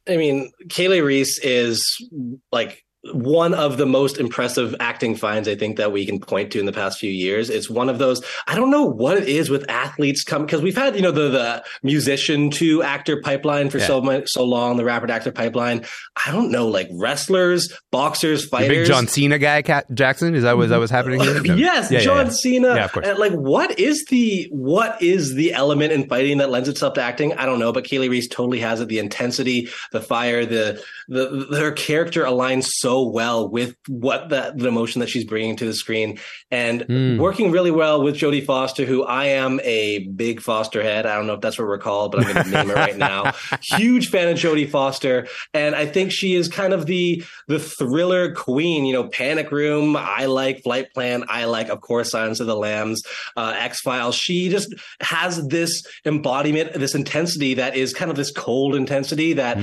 I 0.08 0.16
mean, 0.16 0.52
Kali 0.74 1.00
Reis 1.00 1.40
is 1.42 1.82
like 2.52 2.84
one 3.12 3.54
of 3.54 3.76
the 3.76 3.86
most 3.86 4.18
impressive 4.18 4.74
acting 4.80 5.14
finds 5.16 5.48
I 5.48 5.54
think 5.54 5.76
that 5.76 5.92
we 5.92 6.06
can 6.06 6.20
point 6.20 6.52
to 6.52 6.60
in 6.60 6.66
the 6.66 6.72
past 6.72 6.98
few 6.98 7.10
years. 7.10 7.50
It's 7.50 7.70
one 7.70 7.88
of 7.88 7.98
those. 7.98 8.24
I 8.46 8.54
don't 8.54 8.70
know 8.70 8.84
what 8.84 9.16
it 9.16 9.28
is 9.28 9.50
with 9.50 9.68
athletes 9.68 10.24
come 10.24 10.46
because 10.46 10.62
we've 10.62 10.76
had 10.76 10.96
you 10.96 11.02
know 11.02 11.10
the 11.10 11.28
the 11.28 11.64
musician 11.82 12.50
to 12.50 12.82
actor 12.82 13.20
pipeline 13.20 13.70
for 13.70 13.78
yeah. 13.78 13.86
so 13.86 14.00
much 14.00 14.24
so 14.28 14.44
long, 14.44 14.76
the 14.76 14.84
rapper 14.84 15.06
to 15.06 15.12
actor 15.12 15.32
pipeline. 15.32 15.84
I 16.24 16.32
don't 16.32 16.50
know, 16.50 16.68
like 16.68 16.88
wrestlers, 16.92 17.72
boxers, 17.90 18.46
fighters. 18.46 18.68
Big 18.68 18.86
John 18.86 19.06
Cena 19.06 19.38
guy, 19.38 19.62
Cat 19.62 19.86
Jackson. 19.92 20.34
Is 20.34 20.42
that 20.42 20.56
was 20.56 20.70
that 20.70 20.78
was 20.78 20.90
happening 20.90 21.20
here? 21.20 21.42
No. 21.42 21.54
yes, 21.56 21.90
yeah, 21.90 22.00
John 22.00 22.26
yeah, 22.26 22.32
Cena. 22.32 22.74
Yeah, 22.74 22.84
of 22.84 22.92
course. 22.92 23.06
Uh, 23.06 23.16
like, 23.18 23.32
what 23.32 23.78
is 23.78 24.04
the 24.06 24.48
what 24.50 25.00
is 25.02 25.34
the 25.34 25.52
element 25.52 25.92
in 25.92 26.08
fighting 26.08 26.38
that 26.38 26.50
lends 26.50 26.68
itself 26.68 26.94
to 26.94 27.02
acting? 27.02 27.32
I 27.34 27.46
don't 27.46 27.58
know, 27.58 27.72
but 27.72 27.88
Kali 27.88 28.08
Reis 28.08 28.28
totally 28.28 28.60
has 28.60 28.80
it. 28.80 28.88
The 28.88 28.98
intensity, 28.98 29.68
the 29.92 30.00
fire, 30.00 30.44
the 30.46 30.82
the, 31.08 31.46
the 31.50 31.60
her 31.60 31.72
character 31.72 32.24
aligns 32.24 32.66
so 32.66 32.95
so 32.96 33.08
well 33.08 33.48
with 33.48 33.76
what 33.88 34.28
the, 34.28 34.52
the 34.56 34.68
emotion 34.68 35.00
that 35.00 35.08
she's 35.08 35.24
bringing 35.24 35.56
to 35.56 35.64
the 35.64 35.74
screen 35.74 36.18
and 36.50 36.82
Mm. 36.86 37.18
working 37.18 37.50
really 37.50 37.70
well 37.70 38.02
with 38.02 38.16
Jodie 38.16 38.44
Foster, 38.44 38.84
who 38.84 39.02
I 39.02 39.26
am 39.26 39.60
a 39.64 40.06
big 40.06 40.40
Foster 40.40 40.82
head. 40.82 41.04
I 41.04 41.16
don't 41.16 41.26
know 41.26 41.34
if 41.34 41.40
that's 41.40 41.58
what 41.58 41.66
we're 41.66 41.78
called, 41.78 42.12
but 42.12 42.24
I'm 42.24 42.32
going 42.32 42.44
to 42.44 42.50
name 42.50 42.70
it 42.70 42.76
right 42.76 42.96
now. 42.96 43.32
Huge 43.62 44.08
fan 44.08 44.28
of 44.28 44.38
Jodie 44.38 44.68
Foster, 44.70 45.26
and 45.52 45.74
I 45.74 45.86
think 45.86 46.12
she 46.12 46.34
is 46.36 46.48
kind 46.48 46.72
of 46.72 46.86
the 46.86 47.24
the 47.48 47.58
thriller 47.58 48.32
queen. 48.34 48.84
You 48.86 48.92
know, 48.92 49.08
Panic 49.08 49.50
Room. 49.50 49.96
I 49.96 50.26
like 50.26 50.62
Flight 50.62 50.92
Plan. 50.94 51.24
I 51.28 51.46
like, 51.46 51.68
of 51.68 51.80
course, 51.80 52.10
Silence 52.12 52.40
of 52.40 52.46
the 52.46 52.56
Lambs, 52.56 53.02
uh, 53.36 53.54
X 53.56 53.80
Files. 53.80 54.14
She 54.14 54.48
just 54.48 54.72
has 55.00 55.46
this 55.48 55.82
embodiment, 56.04 56.74
this 56.74 56.94
intensity 56.94 57.54
that 57.54 57.74
is 57.76 57.92
kind 57.92 58.10
of 58.10 58.16
this 58.16 58.30
cold 58.32 58.74
intensity 58.74 59.34
that 59.34 59.58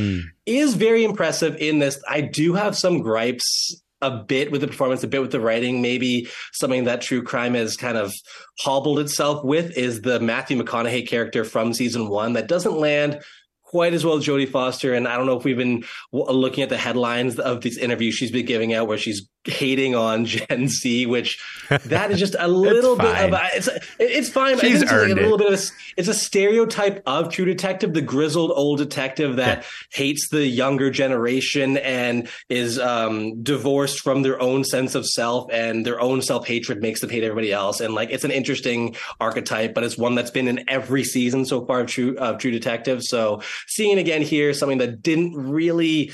is 0.46 0.76
very 0.76 1.04
impressive 1.04 1.56
in 1.58 1.80
this. 1.80 2.02
I 2.08 2.22
do 2.22 2.54
have 2.54 2.78
some 2.78 3.02
gripes 3.02 3.82
a 4.02 4.12
bit 4.12 4.52
with 4.52 4.62
the 4.62 4.68
performance, 4.68 5.04
a 5.04 5.08
bit 5.08 5.22
with 5.22 5.32
the 5.32 5.40
writing. 5.40 5.82
Maybe 5.82 6.28
something 6.52 6.84
that 6.84 7.02
True 7.02 7.24
Crime 7.24 7.54
has 7.54 7.78
kind 7.78 7.98
of 7.98 8.14
hobbled 8.60 9.00
itself 9.00 9.44
with 9.46 9.78
is 9.78 10.02
the 10.02 10.20
Matthew 10.20 10.62
McConaughey 10.62 11.08
character 11.08 11.46
from 11.46 11.74
season 11.74 12.10
one 12.10 12.34
that 12.34 12.48
doesn't 12.48 12.78
land 12.78 13.22
quite 13.64 13.94
as 13.94 14.06
well 14.06 14.18
as 14.18 14.26
Jodie 14.26 14.50
Foster. 14.50 14.94
And 14.94 15.08
I 15.08 15.18
don't 15.18 15.26
know 15.26 15.38
if 15.38 15.46
we've 15.46 15.58
been 15.58 15.84
looking 16.12 16.64
at 16.64 16.70
the 16.70 16.78
headlines 16.78 17.40
of 17.40 17.62
these 17.62 17.78
interviews 17.78 18.14
she's 18.14 18.32
been 18.32 18.46
giving 18.46 18.74
out 18.74 18.88
where 18.88 18.98
she's 18.98 19.28
hating 19.46 19.96
on 19.96 20.26
Gen 20.26 20.68
Z, 20.68 21.06
which 21.06 21.42
that 21.70 22.12
is 22.12 22.20
just 22.20 22.36
a 22.40 22.48
little 22.64 22.96
bit 22.96 23.06
fine. 23.16 23.26
of 23.26 23.34
a, 23.34 23.48
it's 23.54 23.70
it's 24.00 24.30
fine. 24.30 24.60
She's 24.60 24.82
it's 24.82 24.92
like 24.92 25.02
earned 25.02 25.12
a 25.14 25.16
little 25.16 25.36
it. 25.36 25.38
bit 25.40 25.54
of 25.54 25.60
a, 25.60 25.64
it's 25.98 26.08
a 26.08 26.14
stereotype 26.14 27.04
of 27.06 27.30
True 27.30 27.46
Detective, 27.46 27.94
the 27.94 28.02
grizzled 28.02 28.52
old 28.52 28.78
detective 28.78 29.38
that 29.38 29.66
hates 29.92 30.30
the 30.30 30.46
younger 30.46 30.90
generation 30.90 31.78
and 31.78 32.28
is 32.50 32.80
um, 32.80 33.42
divorced 33.44 34.00
from 34.00 34.22
their 34.22 34.42
own 34.42 34.64
sense 34.64 34.96
of 34.96 35.06
self 35.06 35.50
and 35.52 35.86
their 35.86 36.00
own 36.00 36.22
self 36.22 36.48
hatred 36.48 36.82
makes 36.82 37.02
them 37.02 37.10
hate 37.10 37.24
everybody 37.24 37.52
else. 37.52 37.80
And 37.80 37.94
like 37.94 38.10
it's 38.12 38.24
an 38.24 38.32
interesting 38.32 38.96
archetype, 39.20 39.74
but 39.74 39.84
it's 39.84 39.98
one 39.98 40.16
that's 40.16 40.32
been 40.32 40.48
in 40.48 40.64
every 40.70 41.04
season 41.04 41.46
so 41.46 41.66
far 41.66 41.82
of 41.82 41.88
True 41.88 42.18
of 42.18 42.38
True 42.40 42.52
Detective. 42.52 43.04
So 43.04 43.42
seeing 43.68 43.98
it 43.98 44.02
again 44.02 44.22
here, 44.22 44.54
something 44.54 44.78
that 44.80 45.02
didn't 45.02 45.36
really 45.36 46.12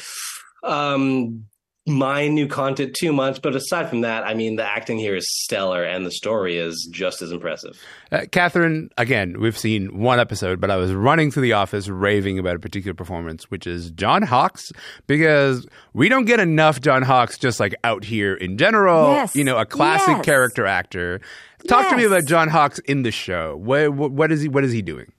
um 0.64 1.46
mine 1.90 2.36
new 2.36 2.48
content 2.48 2.96
too 2.98 3.12
much 3.12 3.42
but 3.42 3.56
aside 3.56 3.90
from 3.90 4.02
that 4.02 4.24
i 4.24 4.34
mean 4.34 4.56
the 4.56 4.64
acting 4.64 4.98
here 4.98 5.16
is 5.16 5.26
stellar 5.44 5.84
and 5.84 6.06
the 6.06 6.12
story 6.12 6.58
is 6.58 6.88
just 6.92 7.22
as 7.22 7.32
impressive 7.32 7.78
Uh, 8.12 8.22
Kathryn, 8.32 8.90
again, 8.98 9.40
we've 9.40 9.58
seen 9.58 10.00
one 10.00 10.20
episode, 10.20 10.60
but 10.60 10.72
I 10.72 10.78
was 10.78 10.92
running 10.94 11.30
through 11.30 11.44
the 11.44 11.54
office 11.54 11.88
raving 11.90 12.40
about 12.40 12.56
a 12.56 12.60
particular 12.60 12.96
performance, 12.96 13.52
which 13.52 13.68
is 13.68 13.92
John 13.92 14.24
Hawkes, 14.24 14.72
because 15.06 15.68
we 15.94 16.10
don't 16.10 16.26
get 16.26 16.40
enough 16.40 16.82
John 16.82 17.04
Hawkes 17.04 17.38
just 17.38 17.60
like 17.60 17.76
out 17.84 18.04
here 18.04 18.34
in 18.34 18.58
general. 18.58 19.14
Yes. 19.14 19.36
You 19.36 19.44
know, 19.44 19.58
a 19.58 19.66
classic 19.66 20.18
Yes. 20.18 20.26
character 20.26 20.66
actor. 20.66 21.22
Talk 21.68 21.88
to 21.90 21.98
me 21.98 22.04
about 22.06 22.26
John 22.26 22.48
Hawkes 22.50 22.80
in 22.80 23.04
the 23.04 23.12
show. 23.12 23.56
What, 23.58 23.94
what, 23.94 24.12
what 24.12 24.32
is 24.32 24.42
he? 24.42 24.48
What 24.50 24.64
is 24.64 24.72
he 24.72 24.82
doing? 24.82 25.12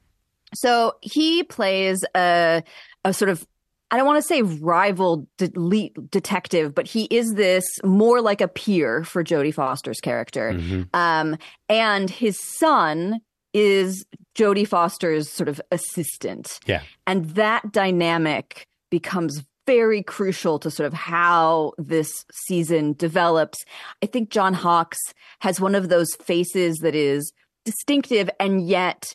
So 0.55 0.95
he 1.01 1.45
plays 1.45 2.05
a 2.17 2.65
a 3.05 3.15
sort 3.15 3.29
of 3.29 3.47
I 3.91 3.97
don't 3.97 4.07
want 4.07 4.23
to 4.23 4.27
say 4.27 4.43
rival 4.43 5.27
de- 5.39 5.51
lead 5.59 6.11
detective, 6.11 6.75
but 6.75 6.87
he 6.87 7.05
is 7.05 7.35
this 7.35 7.65
more 7.85 8.21
like 8.21 8.41
a 8.41 8.49
peer 8.49 9.05
for 9.05 9.25
Jodie 9.25 9.55
Foster's 9.55 10.01
character. 10.01 10.51
Um, 10.95 11.37
and 11.69 12.09
his 12.09 12.39
son 12.39 13.21
is 13.53 14.05
Jodie 14.37 14.67
Foster's 14.67 15.29
sort 15.29 15.49
of 15.49 15.61
assistant. 15.73 16.61
Yeah. 16.67 16.83
And 17.07 17.31
that 17.31 17.73
dynamic 17.73 18.69
becomes 18.91 19.43
very 19.67 20.03
crucial 20.03 20.59
to 20.59 20.71
sort 20.71 20.87
of 20.87 20.93
how 20.93 21.73
this 21.79 22.25
season 22.33 22.95
develops. 22.95 23.59
I 24.03 24.07
think 24.07 24.31
John 24.31 24.55
Hawkes 24.55 24.99
has 25.41 25.61
one 25.61 25.75
of 25.75 25.89
those 25.89 26.15
faces 26.17 26.79
that 26.79 26.95
is 26.95 27.33
distinctive 27.65 28.31
and 28.41 28.67
yet 28.67 29.15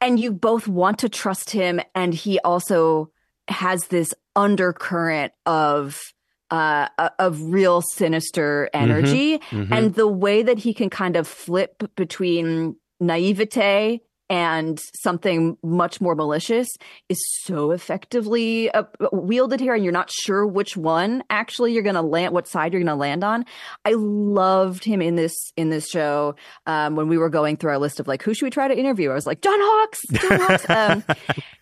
and 0.00 0.20
you 0.20 0.32
both 0.32 0.68
want 0.68 0.98
to 1.00 1.08
trust 1.08 1.50
him 1.50 1.80
and 1.94 2.14
he 2.14 2.38
also 2.40 3.10
has 3.48 3.86
this 3.86 4.12
undercurrent 4.36 5.32
of 5.46 6.00
uh, 6.50 6.88
uh 6.96 7.10
of 7.18 7.42
real 7.42 7.82
sinister 7.82 8.70
mm-hmm. 8.74 8.90
energy. 8.90 9.38
Mm-hmm. 9.38 9.72
And 9.72 9.94
the 9.94 10.08
way 10.08 10.42
that 10.42 10.58
he 10.58 10.72
can 10.72 10.90
kind 10.90 11.16
of 11.16 11.26
flip 11.26 11.82
between 11.96 12.76
naivete 13.00 14.00
and 14.30 14.80
something 14.94 15.56
much 15.62 16.00
more 16.00 16.14
malicious 16.14 16.68
is 17.08 17.18
so 17.42 17.70
effectively 17.70 18.70
uh, 18.70 18.84
wielded 19.12 19.60
here 19.60 19.74
and 19.74 19.82
you're 19.84 19.92
not 19.92 20.10
sure 20.10 20.46
which 20.46 20.76
one 20.76 21.22
actually 21.30 21.72
you're 21.72 21.82
going 21.82 21.94
to 21.94 22.02
land 22.02 22.34
what 22.34 22.46
side 22.46 22.72
you're 22.72 22.80
going 22.80 22.86
to 22.86 22.94
land 22.94 23.24
on. 23.24 23.44
I 23.84 23.94
loved 23.96 24.84
him 24.84 25.00
in 25.00 25.16
this 25.16 25.34
in 25.56 25.70
this 25.70 25.88
show 25.88 26.34
um, 26.66 26.96
when 26.96 27.08
we 27.08 27.18
were 27.18 27.30
going 27.30 27.56
through 27.56 27.70
our 27.70 27.78
list 27.78 28.00
of 28.00 28.08
like 28.08 28.22
who 28.22 28.34
should 28.34 28.46
we 28.46 28.50
try 28.50 28.68
to 28.68 28.78
interview? 28.78 29.10
I 29.10 29.14
was 29.14 29.26
like 29.26 29.40
john 29.42 29.58
hawks! 29.58 30.00
John 30.12 30.40
hawks! 30.40 30.70
Um, 30.70 31.04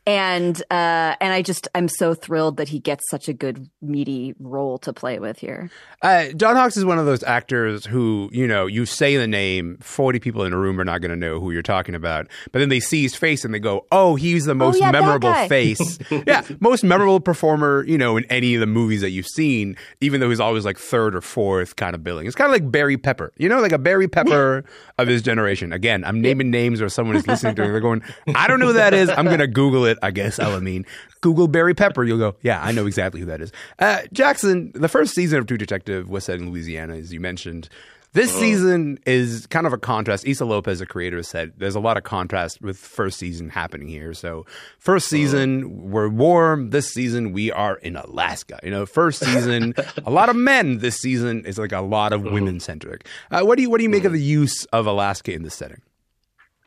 and 0.07 0.61
uh, 0.71 1.17
and 1.21 1.33
i 1.33 1.43
just 1.43 1.69
i'm 1.75 1.89
so 1.89 2.15
thrilled 2.15 2.59
that 2.59 2.69
he 2.69 2.79
gets 2.79 3.03
such 3.11 3.29
a 3.29 3.33
good 3.33 3.69
meaty 3.83 4.35
role 4.39 4.79
to 4.79 4.93
play 4.93 5.19
with 5.19 5.39
here. 5.39 5.71
Uh, 6.03 6.29
John 6.37 6.57
Hawkes 6.57 6.77
is 6.77 6.85
one 6.85 6.99
of 6.99 7.07
those 7.07 7.23
actors 7.23 7.85
who, 7.85 8.29
you 8.33 8.47
know, 8.47 8.67
you 8.67 8.87
say 8.87 9.17
the 9.17 9.27
name, 9.27 9.79
40 9.81 10.19
people 10.21 10.45
in 10.45 10.53
a 10.53 10.57
room 10.57 10.81
are 10.81 10.85
not 10.85 11.01
going 11.01 11.11
to 11.11 11.17
know 11.17 11.41
who 11.41 11.51
you're 11.51 11.63
talking 11.63 11.95
about. 11.95 12.27
But 12.57 12.61
then 12.61 12.71
they 12.71 12.81
see 12.81 13.03
his 13.03 13.15
face 13.15 13.45
and 13.45 13.53
they 13.53 13.59
go, 13.59 13.85
oh, 13.93 14.15
he's 14.15 14.47
the 14.47 14.55
most 14.55 14.81
yeah, 14.81 14.91
memorable 14.91 15.31
face. 15.47 15.99
yeah, 16.27 16.41
most 16.59 16.85
memorable 16.85 17.21
performer, 17.21 17.85
you 17.87 17.99
know, 17.99 18.17
in 18.17 18.25
any 18.31 18.55
of 18.55 18.61
the 18.61 18.67
movies 18.67 19.03
that 19.03 19.11
you've 19.11 19.27
seen, 19.27 19.77
even 20.01 20.21
though 20.21 20.31
he's 20.31 20.41
always 20.41 20.65
like 20.65 20.79
third 20.79 21.15
or 21.15 21.21
fourth 21.21 21.77
kind 21.77 21.95
of 21.95 22.03
billing. 22.03 22.27
It's 22.27 22.35
kind 22.35 22.49
of 22.49 22.53
like 22.53 22.73
Barry 22.73 22.97
Pepper, 22.97 23.31
you 23.37 23.47
know, 23.47 23.61
like 23.61 23.73
a 23.73 23.79
Barry 23.79 24.09
Pepper 24.09 24.65
of 24.99 25.07
his 25.07 25.21
generation. 25.21 25.71
Again, 25.71 26.03
I'm 26.03 26.23
naming 26.23 26.51
names 26.51 26.81
or 26.81 26.89
someone 26.89 27.17
is 27.17 27.27
listening 27.29 27.57
to 27.57 27.63
it. 27.63 27.67
They're 27.67 27.79
going, 27.79 28.03
I 28.35 28.49
don't 28.49 28.59
know 28.59 28.69
who 28.69 28.73
that 28.73 28.95
is. 28.95 29.11
I'm 29.11 29.27
going 29.27 29.41
to 29.41 29.47
Google 29.47 29.85
it, 29.85 29.99
I 30.01 30.11
guess. 30.11 30.39
I 30.39 30.59
mean, 30.59 30.87
Google 31.21 31.49
Barry 31.49 31.75
Pepper. 31.75 32.05
You'll 32.05 32.17
go, 32.17 32.37
yeah, 32.41 32.63
I 32.63 32.73
know 32.73 32.87
exactly 32.87 33.21
who 33.21 33.27
that 33.27 33.43
is. 33.43 33.53
Uh, 33.79 34.01
Jackson, 34.15 34.73
the 34.75 34.89
first 34.89 35.15
season 35.15 35.39
of 35.41 35.47
True 35.47 35.59
Detective 35.59 36.09
was 36.09 36.25
set 36.25 36.39
in 36.39 36.49
Louisiana, 36.49 36.97
as 36.97 37.13
you 37.13 37.21
mentioned. 37.21 37.69
This 38.17 38.35
oh. 38.35 38.41
season 38.41 38.99
is 39.05 39.47
kind 39.49 39.67
of 39.67 39.75
a 39.75 39.79
contrast. 39.79 40.27
Issa 40.27 40.47
Lopez, 40.47 40.79
the 40.79 40.87
creator, 40.87 41.23
said 41.23 41.53
there's 41.59 41.75
a 41.75 41.81
lot 41.81 41.99
of 41.99 42.05
contrast 42.05 42.63
with 42.63 42.79
first 42.79 43.19
season 43.19 43.51
happening 43.51 43.89
here. 43.89 44.15
So, 44.15 44.47
first 44.79 45.09
uh-huh. 45.09 45.19
season 45.19 45.91
we're 45.91 46.09
warm. 46.09 46.71
This 46.71 46.91
season 46.91 47.35
we 47.35 47.53
are 47.53 47.77
in 47.77 47.95
Alaska. 47.95 48.59
You 48.63 48.71
know, 48.71 48.87
first 48.87 49.23
season 49.23 49.75
a 50.07 50.11
lot 50.11 50.31
of 50.31 50.37
men. 50.37 50.79
This 50.79 50.97
season 50.97 51.45
is 51.45 51.59
like 51.59 51.73
a 51.73 51.83
lot 51.83 52.15
of 52.15 52.25
uh-huh. 52.25 52.33
women 52.33 52.59
centric. 52.59 53.07
Uh, 53.31 53.43
what 53.43 53.57
do 53.57 53.63
you 53.63 53.69
what 53.69 53.77
do 53.77 53.83
you 53.83 53.91
make 53.91 54.05
of 54.05 54.13
the 54.13 54.19
mm-hmm. 54.19 54.41
use 54.41 54.65
of 54.73 54.87
Alaska 54.87 55.35
in 55.35 55.43
this 55.43 55.55
setting? 55.55 55.83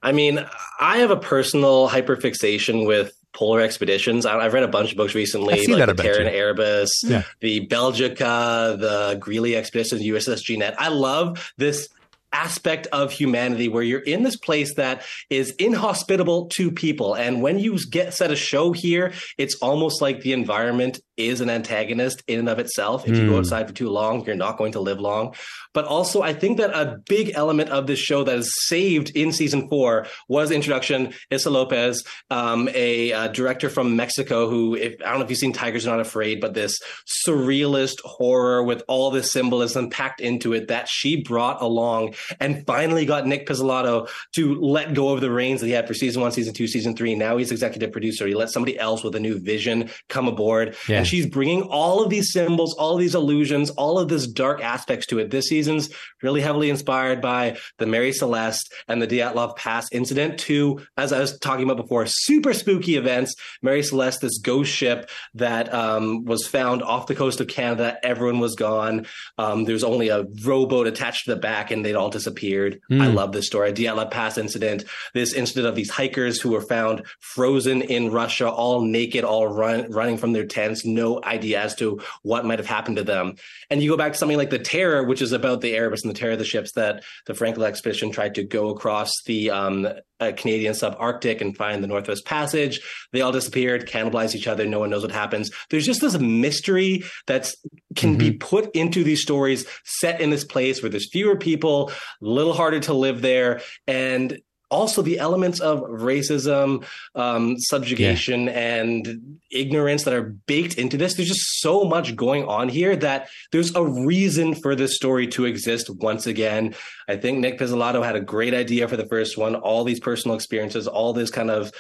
I 0.04 0.12
mean, 0.12 0.46
I 0.80 0.98
have 0.98 1.10
a 1.10 1.18
personal 1.18 1.90
hyperfixation 1.90 2.86
with 2.86 3.12
polar 3.34 3.62
expeditions. 3.62 4.26
I, 4.26 4.38
I've 4.40 4.54
read 4.54 4.64
a 4.64 4.68
bunch 4.68 4.92
of 4.92 4.98
books 4.98 5.16
recently, 5.16 5.54
I've 5.54 5.68
like 5.68 5.86
that 5.86 5.98
the 5.98 6.04
Terror. 6.04 6.30
Erebus, 6.30 6.92
Yeah. 7.04 7.24
the 7.40 7.68
Belgica, 7.68 8.80
the 8.80 9.18
Greeley 9.20 9.56
expedition, 9.56 10.00
the 10.00 10.10
USS 10.10 10.42
Jeannette. 10.44 10.76
I 10.80 10.90
love 10.90 11.52
this 11.58 11.88
aspect 12.32 12.86
of 12.92 13.12
humanity 13.12 13.68
where 13.68 13.82
you're 13.82 14.00
in 14.02 14.22
this 14.24 14.36
place 14.36 14.76
that 14.76 15.04
is 15.32 15.50
inhospitable 15.58 16.46
to 16.50 16.70
people 16.72 17.16
and 17.16 17.42
when 17.42 17.58
you 17.58 17.76
get 17.90 18.14
set 18.14 18.30
a 18.30 18.36
show 18.36 18.72
here 18.72 19.12
it's 19.40 19.56
almost 19.64 20.00
like 20.00 20.22
the 20.22 20.32
environment 20.32 21.00
is 21.20 21.42
an 21.42 21.50
antagonist 21.50 22.24
in 22.28 22.40
and 22.40 22.50
of 22.50 22.58
itself 22.60 23.08
if 23.08 23.16
you 23.16 23.26
go 23.28 23.34
Hmm. 23.34 23.40
outside 23.40 23.68
for 23.68 23.74
too 23.74 23.90
long 23.90 24.26
you're 24.26 24.36
not 24.36 24.58
going 24.58 24.72
to 24.74 24.80
live 24.80 25.00
long 25.00 25.36
but 25.74 25.86
also 25.86 26.22
i 26.22 26.34
think 26.34 26.58
that 26.58 26.72
a 26.72 26.98
big 27.08 27.32
element 27.36 27.70
of 27.70 27.86
this 27.88 28.00
show 28.00 28.24
that 28.24 28.38
is 28.38 28.52
saved 28.68 29.12
in 29.16 29.32
season 29.32 29.68
four 29.70 30.08
was 30.28 30.50
the 30.50 30.56
introduction 30.56 31.14
issa 31.30 31.50
lopez 31.50 32.04
um, 32.32 32.70
a, 32.74 33.12
uh 33.14 33.28
director 33.28 33.70
from 33.70 33.96
mexico 33.96 34.50
who 34.50 34.76
if, 34.76 34.96
i 35.06 35.10
don't 35.10 35.20
know 35.20 35.26
if 35.26 35.30
you've 35.30 35.40
seen 35.40 35.54
tigers 35.54 35.86
are 35.86 35.92
not 35.92 36.00
afraid 36.00 36.40
but 36.42 36.54
this 36.54 36.80
surrealist 37.28 38.00
horror 38.04 38.64
with 38.64 38.82
all 38.88 39.12
this 39.12 39.32
symbolism 39.32 39.90
packed 39.90 40.22
into 40.22 40.54
it 40.54 40.68
that 40.70 40.88
she 40.88 41.22
brought 41.22 41.62
along 41.62 42.14
and 42.40 42.66
finally 42.66 43.06
got 43.06 43.26
nic 43.28 43.46
pizzolatto 43.48 44.10
to 44.34 44.56
let 44.62 44.94
go 44.94 45.10
of 45.10 45.22
the 45.22 45.30
reins 45.32 45.60
that 45.62 45.68
he 45.68 45.74
had 45.74 45.88
for 45.88 45.94
season 45.94 46.22
one 46.22 46.32
season 46.32 46.54
two 46.54 46.68
season 46.68 46.96
three 46.96 47.16
now 47.16 47.38
he's 47.38 47.52
executive 47.52 47.92
producer 47.92 48.26
he 48.28 48.34
let 48.36 48.50
somebody 48.50 48.78
else 48.80 49.04
with 49.04 49.16
a 49.16 49.20
new 49.20 49.38
vision 49.40 49.90
come 50.08 50.28
aboard 50.28 50.76
Yeah. 50.88 51.00
She's 51.10 51.26
bringing 51.26 51.64
all 51.64 52.04
of 52.04 52.10
these 52.10 52.32
symbols 52.32 52.74
all 52.76 52.94
of 52.94 53.00
these 53.00 53.16
illusions 53.16 53.70
all 53.72 53.98
of 53.98 54.08
this 54.10 54.28
dark 54.28 54.62
aspects 54.62 55.06
to 55.08 55.20
it. 55.20 55.32
This 55.32 55.48
season's 55.48 55.90
really 56.22 56.42
heavily 56.42 56.70
inspired 56.70 57.22
by 57.22 57.58
the 57.78 57.86
mary 57.86 58.12
celeste 58.12 58.72
and 58.88 59.02
the 59.02 59.08
dyatlov 59.08 59.56
pass 59.56 59.88
incident 59.92 60.40
to 60.40 60.80
as 60.98 61.12
i 61.12 61.20
was 61.20 61.38
talking 61.40 61.64
about 61.64 61.78
before 61.78 62.06
super 62.06 62.54
spooky 62.54 62.96
events. 62.96 63.36
Mary 63.62 63.82
celeste 63.82 64.22
this 64.22 64.38
ghost 64.38 64.72
ship 64.72 65.10
that 65.34 65.74
um, 65.74 66.26
was 66.26 66.46
found 66.48 66.84
off 66.84 67.08
the 67.08 67.16
coast 67.16 67.42
of 67.42 67.48
canada. 67.48 67.98
Everyone 68.04 68.40
was 68.40 68.56
gone. 68.56 69.08
Um, 69.38 69.66
there's 69.66 69.84
only 69.84 70.10
a 70.10 70.26
rowboat 70.44 70.88
attached 70.88 71.26
to 71.26 71.34
the 71.34 71.42
back 71.42 71.72
and 71.72 71.84
they'd 71.84 71.96
all 71.96 72.10
disappeared. 72.10 72.80
I 72.92 73.08
love 73.08 73.32
this 73.32 73.48
story. 73.48 73.72
Dyatlov 73.74 74.12
pass 74.12 74.38
incident. 74.38 74.84
This 75.14 75.34
incident 75.34 75.68
of 75.68 75.76
these 75.76 75.90
hikers 75.90 76.40
who 76.40 76.52
were 76.52 76.62
found 76.62 77.06
frozen 77.20 77.82
in 77.82 78.12
russia 78.12 78.50
all 78.50 78.82
naked 78.82 79.24
all 79.24 79.48
run, 79.48 79.90
running 79.92 80.18
from 80.18 80.34
their 80.34 80.46
tents. 80.46 80.86
no 80.86 80.99
idea 81.24 81.62
as 81.62 81.76
to 81.76 82.00
what 82.24 82.46
might 82.46 82.60
have 82.60 82.68
happened 82.68 82.98
to 82.98 83.04
them. 83.04 83.36
And 83.70 83.82
you 83.82 83.90
go 83.90 83.98
back 83.98 84.14
to 84.14 84.18
something 84.18 84.38
like 84.38 84.50
the 84.50 84.60
Terror, 84.60 85.04
which 85.04 85.22
is 85.22 85.32
about 85.32 85.62
the 85.62 85.76
Erebus 85.76 86.04
and 86.04 86.10
the 86.10 86.18
Terror 86.18 86.34
of 86.34 86.40
the 86.40 86.46
ships 86.46 86.74
that 86.74 87.04
the 87.26 87.34
Franklin 87.34 87.68
expedition 87.68 88.12
tried 88.12 88.36
to 88.36 88.44
go 88.44 88.70
across 88.70 89.12
the 89.26 89.52
um, 89.52 89.88
uh, 90.20 90.32
Canadian 90.36 90.74
subarctic 90.74 91.42
and 91.42 91.56
find 91.56 91.84
the 91.84 91.88
Northwest 91.88 92.26
Passage. 92.26 92.82
They 93.14 93.22
all 93.22 93.32
disappeared, 93.32 93.88
cannibalized 93.88 94.36
each 94.36 94.48
other. 94.48 94.66
No 94.66 94.80
one 94.80 94.90
knows 94.90 95.04
what 95.04 95.12
happens. 95.12 95.52
There's 95.70 95.86
just 95.86 96.02
this 96.02 96.20
mystery 96.20 97.04
that 97.28 97.52
can 97.96 98.12
mm-hmm. 98.12 98.20
be 98.20 98.32
put 98.34 98.76
into 98.76 99.04
these 99.04 99.22
stories 99.22 99.66
set 99.84 100.22
in 100.22 100.30
this 100.30 100.44
place 100.44 100.82
where 100.82 100.90
there's 100.90 101.10
fewer 101.10 101.38
people, 101.38 101.92
a 102.22 102.26
little 102.26 102.54
harder 102.54 102.80
to 102.82 102.94
live 102.94 103.22
there, 103.22 103.62
and 103.88 104.40
also 104.70 105.02
the 105.02 105.20
elements 105.20 105.60
of 105.60 105.82
racism, 105.82 106.86
um, 107.16 107.58
subjugation, 107.60 108.46
yeah. 108.46 108.52
and 108.52 109.40
ignorance 109.52 110.04
that 110.04 110.14
are 110.14 110.36
baked 110.48 110.76
into 110.76 110.98
this. 110.98 111.16
There's 111.16 111.28
just 111.28 111.62
so 111.62 111.84
much 111.84 112.16
going 112.16 112.46
on 112.46 112.70
here 112.70 112.96
that 112.98 113.30
there's 113.52 113.76
a 113.76 113.84
reason 113.84 114.54
for 114.56 114.76
this 114.76 114.96
story 114.96 115.28
to 115.30 115.46
exist 115.46 115.90
once 115.90 116.28
again. 116.28 116.76
I 117.08 117.18
think 117.18 117.40
Nic 117.40 117.58
Pizzolatto 117.60 118.04
had 118.04 118.16
a 118.16 118.22
great 118.22 118.54
idea 118.54 118.88
for 118.88 118.98
the 118.98 119.08
first 119.08 119.38
one, 119.38 119.56
all 119.56 119.84
these 119.84 120.00
personal 120.00 120.36
experiences, 120.36 120.88
all 120.88 121.14
this 121.14 121.32
kind 121.32 121.50
of 121.50 121.72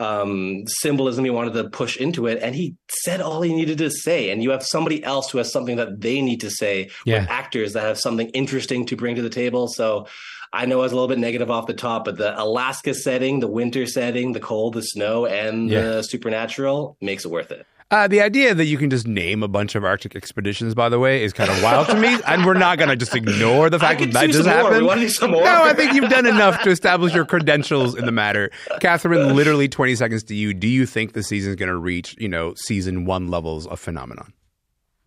um, 0.00 0.64
symbolism 0.66 1.24
he 1.24 1.30
wanted 1.30 1.54
to 1.54 1.68
push 1.70 1.96
into 1.96 2.26
it, 2.26 2.38
and 2.42 2.54
he 2.54 2.76
said 3.02 3.20
all 3.20 3.42
he 3.42 3.54
needed 3.54 3.78
to 3.78 3.90
say. 3.90 4.30
And 4.30 4.42
you 4.42 4.50
have 4.50 4.62
somebody 4.62 5.02
else 5.02 5.30
who 5.30 5.38
has 5.38 5.50
something 5.52 5.76
that 5.76 6.00
they 6.00 6.22
need 6.22 6.40
to 6.42 6.50
say, 6.50 6.90
yeah. 7.04 7.20
with 7.20 7.30
actors 7.30 7.72
that 7.72 7.82
have 7.82 7.98
something 7.98 8.28
interesting 8.30 8.86
to 8.86 8.96
bring 8.96 9.16
to 9.16 9.22
the 9.22 9.30
table. 9.30 9.68
So 9.68 10.06
I 10.52 10.66
know 10.66 10.80
I 10.80 10.82
was 10.82 10.92
a 10.92 10.94
little 10.94 11.08
bit 11.08 11.18
negative 11.18 11.50
off 11.50 11.66
the 11.66 11.74
top, 11.74 12.04
but 12.04 12.16
the 12.16 12.40
Alaska 12.40 12.94
setting, 12.94 13.40
the 13.40 13.48
winter 13.48 13.86
setting, 13.86 14.32
the 14.32 14.40
cold, 14.40 14.74
the 14.74 14.82
snow, 14.82 15.26
and 15.26 15.68
yeah. 15.68 15.80
the 15.82 16.02
supernatural 16.02 16.96
makes 17.00 17.24
it 17.24 17.30
worth 17.30 17.50
it. 17.50 17.66
Uh, 17.90 18.06
the 18.06 18.20
idea 18.20 18.54
that 18.54 18.66
you 18.66 18.76
can 18.76 18.90
just 18.90 19.06
name 19.06 19.42
a 19.42 19.48
bunch 19.48 19.74
of 19.74 19.82
Arctic 19.82 20.14
expeditions, 20.14 20.74
by 20.74 20.90
the 20.90 20.98
way, 20.98 21.24
is 21.24 21.32
kind 21.32 21.50
of 21.50 21.62
wild 21.62 21.86
to 21.86 21.96
me, 21.96 22.18
and 22.26 22.44
we're 22.44 22.52
not 22.52 22.76
going 22.76 22.90
to 22.90 22.96
just 22.96 23.14
ignore 23.14 23.70
the 23.70 23.78
fact 23.78 24.00
that 24.00 24.12
that 24.12 24.30
just 24.30 24.46
happened. 24.46 24.86
No, 24.86 25.64
I 25.64 25.72
think 25.72 25.94
you've 25.94 26.10
done 26.10 26.26
enough 26.26 26.62
to 26.64 26.70
establish 26.70 27.14
your 27.14 27.24
credentials 27.24 27.94
in 27.94 28.04
the 28.04 28.12
matter. 28.12 28.50
Kathryn, 28.82 29.34
literally 29.34 29.68
20 29.68 29.94
seconds 29.96 30.22
to 30.24 30.34
you. 30.34 30.52
Do 30.52 30.68
you 30.68 30.84
think 30.84 31.14
the 31.14 31.22
season 31.22 31.50
is 31.50 31.56
going 31.56 31.70
to 31.70 31.76
reach, 31.76 32.14
you 32.18 32.28
know, 32.28 32.52
season 32.58 33.06
one 33.06 33.28
levels 33.28 33.66
of 33.66 33.80
phenomenon? 33.80 34.34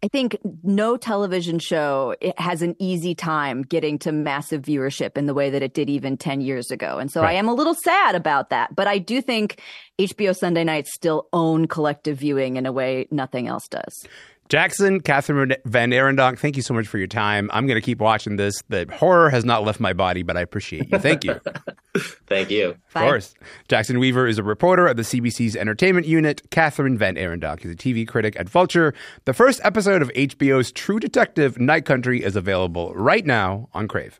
I 0.03 0.07
think 0.07 0.35
no 0.63 0.97
television 0.97 1.59
show 1.59 2.15
has 2.37 2.63
an 2.63 2.75
easy 2.79 3.13
time 3.13 3.61
getting 3.61 3.99
to 3.99 4.11
massive 4.11 4.63
viewership 4.63 5.15
in 5.15 5.27
the 5.27 5.33
way 5.35 5.51
that 5.51 5.61
it 5.61 5.75
did 5.75 5.91
even 5.91 6.17
10 6.17 6.41
years 6.41 6.71
ago. 6.71 6.97
And 6.97 7.11
so 7.11 7.21
right. 7.21 7.29
I 7.29 7.33
am 7.33 7.47
a 7.47 7.53
little 7.53 7.75
sad 7.75 8.15
about 8.15 8.49
that. 8.49 8.75
But 8.75 8.87
I 8.87 8.97
do 8.97 9.21
think 9.21 9.61
HBO 9.99 10.35
Sunday 10.35 10.63
nights 10.63 10.91
still 10.91 11.27
own 11.33 11.67
collective 11.67 12.17
viewing 12.17 12.57
in 12.57 12.65
a 12.65 12.71
way 12.71 13.07
nothing 13.11 13.47
else 13.47 13.67
does. 13.67 14.07
Jackson, 14.51 14.99
Kathryn 14.99 15.55
VanArendonk, 15.65 16.37
thank 16.37 16.57
you 16.57 16.61
so 16.61 16.73
much 16.73 16.85
for 16.85 16.97
your 16.97 17.07
time. 17.07 17.49
I'm 17.53 17.67
going 17.67 17.77
to 17.77 17.81
keep 17.81 17.99
watching 17.99 18.35
this. 18.35 18.61
The 18.67 18.85
horror 18.91 19.29
has 19.29 19.45
not 19.45 19.63
left 19.63 19.79
my 19.79 19.93
body, 19.93 20.23
but 20.23 20.35
I 20.35 20.41
appreciate 20.41 20.91
you. 20.91 20.99
Thank 20.99 21.23
you. 21.23 21.39
thank 22.27 22.51
you. 22.51 22.71
Of 22.71 22.93
course. 22.93 23.33
Jackson 23.69 23.97
Weaver 23.97 24.27
is 24.27 24.37
a 24.37 24.43
reporter 24.43 24.89
at 24.89 24.97
the 24.97 25.03
CBC's 25.03 25.55
entertainment 25.55 26.05
unit. 26.05 26.41
Kathryn 26.49 26.97
VanArendonk 26.97 27.63
is 27.63 27.71
a 27.71 27.75
TV 27.75 28.05
critic 28.05 28.35
at 28.37 28.49
Vulture. 28.49 28.93
The 29.23 29.31
first 29.31 29.61
episode 29.63 30.01
of 30.01 30.09
HBO's 30.09 30.73
True 30.73 30.99
Detective 30.99 31.57
Night 31.57 31.85
Country 31.85 32.21
is 32.21 32.35
available 32.35 32.93
right 32.93 33.25
now 33.25 33.69
on 33.73 33.87
Crave. 33.87 34.19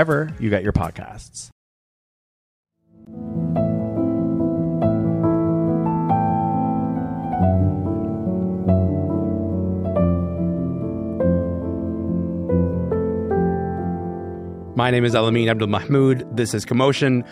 wherever 0.07 0.33
you 0.39 0.49
get 0.49 0.63
your 0.63 0.73
podcasts. 0.73 1.49
My 14.75 14.89
name 14.89 15.05
is 15.05 15.13
Elamin 15.13 15.47
Abdul 15.47 15.67
Mahmoud. 15.67 16.35
This 16.35 16.55
is 16.55 16.65
Commotion. 16.65 17.23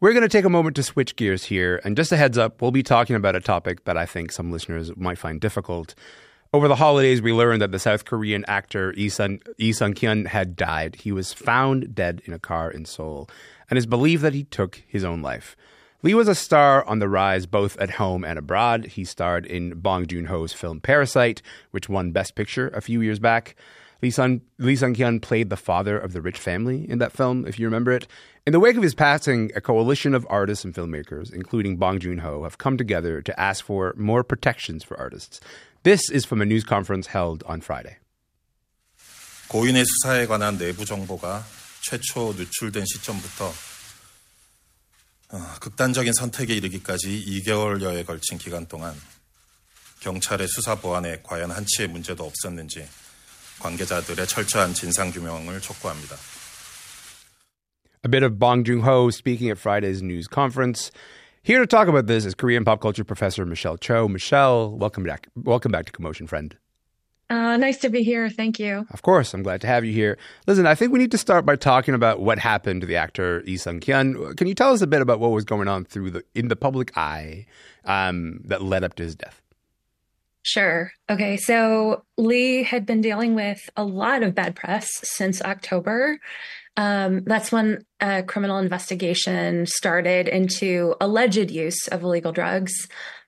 We're 0.00 0.12
going 0.12 0.22
to 0.22 0.28
take 0.28 0.46
a 0.46 0.50
moment 0.50 0.76
to 0.76 0.82
switch 0.82 1.16
gears 1.16 1.44
here. 1.44 1.80
And 1.84 1.96
just 1.96 2.10
a 2.12 2.16
heads 2.16 2.38
up, 2.38 2.62
we'll 2.62 2.70
be 2.70 2.82
talking 2.82 3.16
about 3.16 3.36
a 3.36 3.40
topic 3.40 3.84
that 3.84 3.98
I 3.98 4.06
think 4.06 4.32
some 4.32 4.50
listeners 4.50 4.96
might 4.96 5.18
find 5.18 5.40
difficult. 5.40 5.94
Over 6.54 6.68
the 6.68 6.76
holidays, 6.76 7.20
we 7.20 7.32
learned 7.32 7.62
that 7.62 7.72
the 7.72 7.80
South 7.80 8.04
Korean 8.04 8.44
actor 8.46 8.94
Lee 8.96 9.08
Sun, 9.08 9.40
Kyun 9.58 10.28
had 10.28 10.54
died. 10.54 10.94
He 10.94 11.10
was 11.10 11.32
found 11.32 11.96
dead 11.96 12.22
in 12.26 12.32
a 12.32 12.38
car 12.38 12.70
in 12.70 12.84
Seoul, 12.84 13.28
and 13.68 13.76
it's 13.76 13.86
believed 13.86 14.22
that 14.22 14.34
he 14.34 14.44
took 14.44 14.80
his 14.86 15.02
own 15.02 15.20
life. 15.20 15.56
Lee 16.04 16.14
was 16.14 16.28
a 16.28 16.34
star 16.36 16.84
on 16.86 17.00
the 17.00 17.08
rise 17.08 17.46
both 17.46 17.76
at 17.78 17.90
home 17.90 18.24
and 18.24 18.38
abroad. 18.38 18.84
He 18.84 19.04
starred 19.04 19.46
in 19.46 19.80
Bong 19.80 20.06
Joon 20.06 20.26
Ho's 20.26 20.52
film 20.52 20.80
Parasite, 20.80 21.42
which 21.72 21.88
won 21.88 22.12
Best 22.12 22.36
Picture 22.36 22.68
a 22.68 22.80
few 22.80 23.00
years 23.00 23.18
back. 23.18 23.56
Lee 24.00 24.12
Sun, 24.12 24.40
Lee 24.58 24.76
Sun 24.76 24.94
Kyun 24.94 25.20
played 25.20 25.50
the 25.50 25.56
father 25.56 25.98
of 25.98 26.12
the 26.12 26.22
rich 26.22 26.38
family 26.38 26.88
in 26.88 26.98
that 26.98 27.10
film, 27.10 27.48
if 27.48 27.58
you 27.58 27.66
remember 27.66 27.90
it. 27.90 28.06
In 28.46 28.52
the 28.52 28.60
wake 28.60 28.76
of 28.76 28.82
his 28.84 28.94
passing, 28.94 29.50
a 29.56 29.60
coalition 29.60 30.14
of 30.14 30.24
artists 30.30 30.64
and 30.64 30.72
filmmakers, 30.72 31.32
including 31.32 31.78
Bong 31.78 31.98
Joon 31.98 32.18
Ho, 32.18 32.44
have 32.44 32.58
come 32.58 32.76
together 32.76 33.20
to 33.22 33.40
ask 33.40 33.64
for 33.64 33.92
more 33.96 34.22
protections 34.22 34.84
for 34.84 34.96
artists. 35.00 35.40
This 35.84 36.00
is 36.10 36.24
from 36.24 36.40
a 36.40 36.46
news 36.46 36.64
conference 36.64 37.08
held 37.12 37.44
on 37.44 37.60
Friday. 37.60 37.98
고인의 39.48 39.84
수사에 39.84 40.26
관한 40.26 40.56
내부 40.56 40.86
정보가 40.86 41.44
최초 41.82 42.32
누출된 42.32 42.86
시점부터 42.86 43.52
어, 45.32 45.38
극단적인 45.60 46.14
선택에 46.14 46.54
이르기까지 46.54 47.26
2개월여에 47.26 48.06
걸친 48.06 48.38
기간 48.38 48.64
동안 48.66 48.94
경찰의 50.00 50.48
수사 50.48 50.74
보안에 50.74 51.20
과연 51.22 51.50
한치의 51.50 51.88
문제도 51.88 52.24
없었는지 52.24 52.88
관계자들의 53.58 54.26
철저한 54.26 54.72
진상 54.72 55.10
규명을 55.10 55.60
촉구합니다. 55.60 56.16
A 58.06 58.10
bit 58.10 58.24
of 58.24 58.38
Bong 58.38 58.64
Joon-ho 58.64 59.08
speaking 59.10 59.50
at 59.50 59.58
Friday's 59.60 60.02
news 60.02 60.26
conference. 60.32 60.90
Here 61.44 61.60
to 61.60 61.66
talk 61.66 61.88
about 61.88 62.06
this 62.06 62.24
is 62.24 62.34
Korean 62.34 62.64
pop 62.64 62.80
culture 62.80 63.04
professor 63.04 63.44
Michelle 63.44 63.76
Cho. 63.76 64.08
Michelle, 64.08 64.70
welcome 64.70 65.04
back. 65.04 65.28
Welcome 65.36 65.72
back 65.72 65.84
to 65.84 65.92
Commotion, 65.92 66.26
friend. 66.26 66.56
Uh, 67.28 67.58
nice 67.58 67.76
to 67.80 67.90
be 67.90 68.02
here. 68.02 68.30
Thank 68.30 68.58
you. 68.58 68.86
Of 68.92 69.02
course, 69.02 69.34
I'm 69.34 69.42
glad 69.42 69.60
to 69.60 69.66
have 69.66 69.84
you 69.84 69.92
here. 69.92 70.16
Listen, 70.46 70.66
I 70.66 70.74
think 70.74 70.90
we 70.90 70.98
need 70.98 71.10
to 71.10 71.18
start 71.18 71.44
by 71.44 71.56
talking 71.56 71.92
about 71.92 72.20
what 72.20 72.38
happened 72.38 72.80
to 72.80 72.86
the 72.86 72.96
actor 72.96 73.42
Lee 73.44 73.58
Sun 73.58 73.80
Kyun. 73.80 74.34
Can 74.38 74.46
you 74.46 74.54
tell 74.54 74.72
us 74.72 74.80
a 74.80 74.86
bit 74.86 75.02
about 75.02 75.20
what 75.20 75.32
was 75.32 75.44
going 75.44 75.68
on 75.68 75.84
through 75.84 76.12
the 76.12 76.24
in 76.34 76.48
the 76.48 76.56
public 76.56 76.96
eye 76.96 77.44
um, 77.84 78.40
that 78.46 78.62
led 78.62 78.82
up 78.82 78.94
to 78.94 79.02
his 79.02 79.14
death? 79.14 79.42
Sure. 80.40 80.92
Okay. 81.10 81.36
So 81.36 82.04
Lee 82.16 82.62
had 82.62 82.86
been 82.86 83.02
dealing 83.02 83.34
with 83.34 83.68
a 83.76 83.84
lot 83.84 84.22
of 84.22 84.34
bad 84.34 84.56
press 84.56 84.88
since 85.02 85.42
October. 85.42 86.18
Um, 86.76 87.22
that's 87.24 87.52
when 87.52 87.84
a 88.00 88.22
criminal 88.22 88.58
investigation 88.58 89.66
started 89.66 90.28
into 90.28 90.94
alleged 91.00 91.50
use 91.50 91.86
of 91.88 92.02
illegal 92.02 92.32
drugs. 92.32 92.72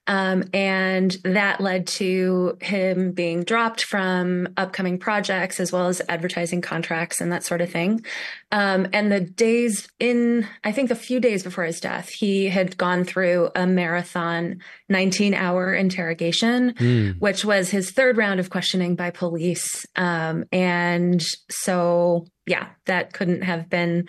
Um, 0.08 0.44
and 0.54 1.16
that 1.24 1.60
led 1.60 1.86
to 1.88 2.56
him 2.60 3.10
being 3.12 3.42
dropped 3.42 3.82
from 3.82 4.48
upcoming 4.56 4.98
projects 4.98 5.58
as 5.58 5.72
well 5.72 5.88
as 5.88 6.00
advertising 6.08 6.60
contracts 6.60 7.20
and 7.20 7.32
that 7.32 7.42
sort 7.42 7.60
of 7.60 7.70
thing. 7.70 8.04
Um, 8.52 8.86
and 8.92 9.10
the 9.10 9.20
days 9.20 9.88
in, 9.98 10.46
I 10.62 10.70
think 10.70 10.92
a 10.92 10.96
few 10.96 11.18
days 11.18 11.42
before 11.42 11.64
his 11.64 11.80
death, 11.80 12.08
he 12.08 12.48
had 12.48 12.76
gone 12.76 13.02
through 13.02 13.50
a 13.56 13.66
marathon 13.66 14.60
19 14.88 15.34
hour 15.34 15.74
interrogation, 15.74 16.74
mm. 16.74 17.18
which 17.18 17.44
was 17.44 17.70
his 17.70 17.90
third 17.90 18.16
round 18.16 18.38
of 18.38 18.48
questioning 18.48 18.94
by 18.94 19.10
police. 19.10 19.84
Um, 19.96 20.44
and 20.52 21.20
so, 21.50 22.26
yeah, 22.46 22.68
that 22.86 23.12
couldn't 23.12 23.42
have 23.42 23.68
been 23.68 24.08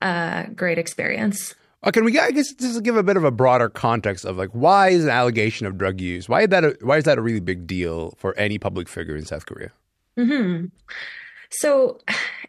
a 0.00 0.46
great 0.54 0.78
experience. 0.78 1.54
Uh, 1.82 1.90
can 1.90 2.04
we, 2.04 2.18
I 2.18 2.30
guess, 2.30 2.52
just 2.52 2.82
give 2.82 2.96
a 2.96 3.02
bit 3.02 3.16
of 3.16 3.24
a 3.24 3.30
broader 3.30 3.70
context 3.70 4.24
of 4.24 4.36
like 4.36 4.50
why 4.50 4.88
is 4.90 5.04
an 5.04 5.10
allegation 5.10 5.66
of 5.66 5.78
drug 5.78 6.00
use? 6.00 6.28
Why 6.28 6.42
is 6.42 6.48
that? 6.48 6.64
A, 6.64 6.76
why 6.82 6.98
is 6.98 7.04
that 7.04 7.18
a 7.18 7.22
really 7.22 7.40
big 7.40 7.66
deal 7.66 8.14
for 8.18 8.36
any 8.36 8.58
public 8.58 8.88
figure 8.88 9.16
in 9.16 9.24
South 9.24 9.46
Korea? 9.46 9.70
Hmm. 10.16 10.66
So, 11.50 11.98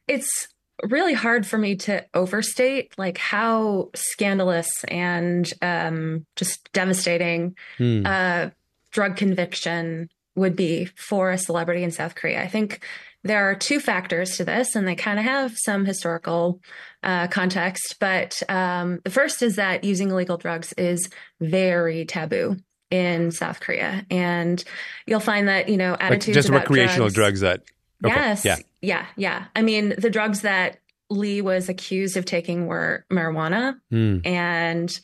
it's 0.07 0.47
really 0.83 1.13
hard 1.13 1.45
for 1.45 1.57
me 1.57 1.75
to 1.75 2.05
overstate 2.13 2.93
like 2.97 3.17
how 3.17 3.89
scandalous 3.95 4.83
and 4.85 5.51
um, 5.61 6.25
just 6.35 6.71
devastating 6.73 7.55
hmm. 7.77 8.03
uh, 8.05 8.49
drug 8.91 9.15
conviction 9.15 10.09
would 10.35 10.55
be 10.55 10.85
for 10.95 11.31
a 11.31 11.37
celebrity 11.37 11.83
in 11.83 11.91
South 11.91 12.15
Korea. 12.15 12.41
I 12.41 12.47
think 12.47 12.83
there 13.23 13.49
are 13.49 13.55
two 13.55 13.79
factors 13.79 14.37
to 14.37 14.45
this, 14.45 14.75
and 14.75 14.87
they 14.87 14.95
kind 14.95 15.19
of 15.19 15.25
have 15.25 15.53
some 15.57 15.85
historical 15.85 16.59
uh, 17.03 17.27
context. 17.27 17.97
But 17.99 18.41
um, 18.49 18.99
the 19.03 19.11
first 19.11 19.41
is 19.41 19.55
that 19.57 19.83
using 19.83 20.09
illegal 20.09 20.37
drugs 20.37 20.73
is 20.73 21.09
very 21.39 22.05
taboo 22.05 22.57
in 22.89 23.31
South 23.31 23.59
Korea, 23.59 24.05
and 24.09 24.63
you'll 25.05 25.19
find 25.19 25.47
that 25.47 25.69
you 25.69 25.77
know 25.77 25.95
attitudes 25.99 26.27
like 26.27 26.33
just 26.33 26.49
about 26.49 26.59
recreational 26.61 27.09
drugs, 27.09 27.39
drugs, 27.39 27.39
that. 27.41 27.61
Okay. 28.03 28.15
Yes. 28.15 28.45
Yeah. 28.45 28.57
Yeah. 28.81 29.05
Yeah. 29.15 29.45
I 29.55 29.61
mean, 29.61 29.93
the 29.97 30.09
drugs 30.09 30.41
that 30.41 30.79
Lee 31.11 31.41
was 31.41 31.69
accused 31.69 32.17
of 32.17 32.25
taking 32.25 32.65
were 32.65 33.05
marijuana 33.11 33.75
Mm. 33.91 34.25
and 34.25 34.99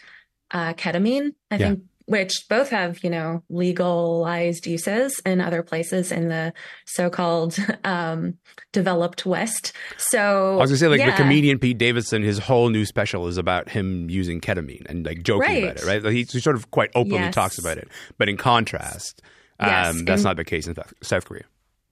uh, 0.50 0.74
ketamine, 0.74 1.34
I 1.52 1.56
Yeah. 1.58 1.68
think, 1.68 1.84
which 2.08 2.46
both 2.50 2.70
have, 2.70 3.04
you 3.04 3.10
know, 3.10 3.44
legalized 3.50 4.66
uses 4.66 5.20
in 5.26 5.40
other 5.42 5.62
places 5.62 6.12
in 6.12 6.30
the 6.30 6.54
so 6.86 7.10
called 7.10 7.58
um, 7.84 8.34
developed 8.72 9.26
West. 9.26 9.74
So 9.98 10.56
I 10.56 10.62
was 10.62 10.72
gonna 10.72 10.78
say, 10.78 10.88
like 10.88 11.00
yeah. 11.00 11.12
the 11.12 11.18
comedian 11.18 11.60
Pete 11.60 11.78
Davidson, 11.78 12.24
his 12.24 12.40
whole 12.40 12.70
new 12.70 12.86
special 12.86 13.28
is 13.28 13.38
about 13.38 13.70
him 13.70 14.10
using 14.10 14.42
ketamine 14.42 14.86
and 14.88 15.06
like 15.06 15.22
joking 15.22 15.64
about 15.66 15.78
it, 15.78 15.86
right? 15.86 16.02
Like, 16.02 16.14
he, 16.14 16.24
he 16.24 16.40
sort 16.40 16.56
of 16.56 16.72
quite 16.72 16.90
openly 16.96 17.20
Yes. 17.20 17.36
talks 17.36 17.60
about 17.60 17.78
it. 17.78 17.90
But 18.18 18.30
in 18.30 18.38
contrast, 18.38 19.22
um, 19.60 19.68
Yes, 19.70 20.02
that's 20.06 20.24
not 20.24 20.38
the 20.38 20.46
case 20.46 20.66
in 20.66 20.76
South- 20.76 20.94
South 21.04 21.26
Korea. 21.26 21.44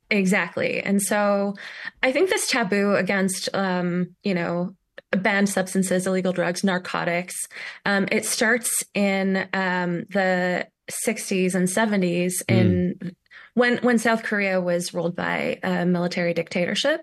Exactly. 0.10 0.82
And 0.82 1.02
so 1.02 1.56
I 2.04 2.12
think 2.12 2.30
this 2.30 2.48
taboo 2.50 2.96
against, 2.96 3.50
um, 3.54 4.16
you 4.24 4.34
know, 4.34 4.76
banned 5.24 5.50
substances, 5.50 6.08
illegal 6.08 6.34
drugs, 6.34 6.64
narcotics, 6.64 7.36
um, 7.86 8.08
it 8.12 8.26
starts 8.26 8.84
in 8.94 9.48
um, 9.54 10.06
the 10.10 10.68
60s 10.92 11.56
and 11.56 11.68
70s 11.68 12.34
in 12.48 13.16
when 13.54 13.78
when 13.78 13.98
South 13.98 14.24
Korea 14.24 14.62
was 14.62 14.94
ruled 14.94 15.16
by 15.16 15.60
a 15.64 15.86
military 15.86 16.34
dictatorship. 16.34 17.02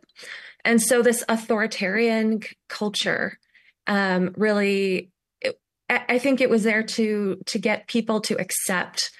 And 0.64 0.80
so 0.80 1.02
this 1.02 1.24
authoritarian 1.28 2.42
c- 2.42 2.56
culture 2.68 3.38
um, 3.86 4.34
really 4.36 5.10
it, 5.40 5.58
I 5.88 6.04
I 6.10 6.18
think 6.18 6.40
it 6.40 6.50
was 6.50 6.62
there 6.62 6.82
to 6.82 7.40
to 7.46 7.58
get 7.58 7.88
people 7.88 8.20
to 8.22 8.38
accept 8.38 9.10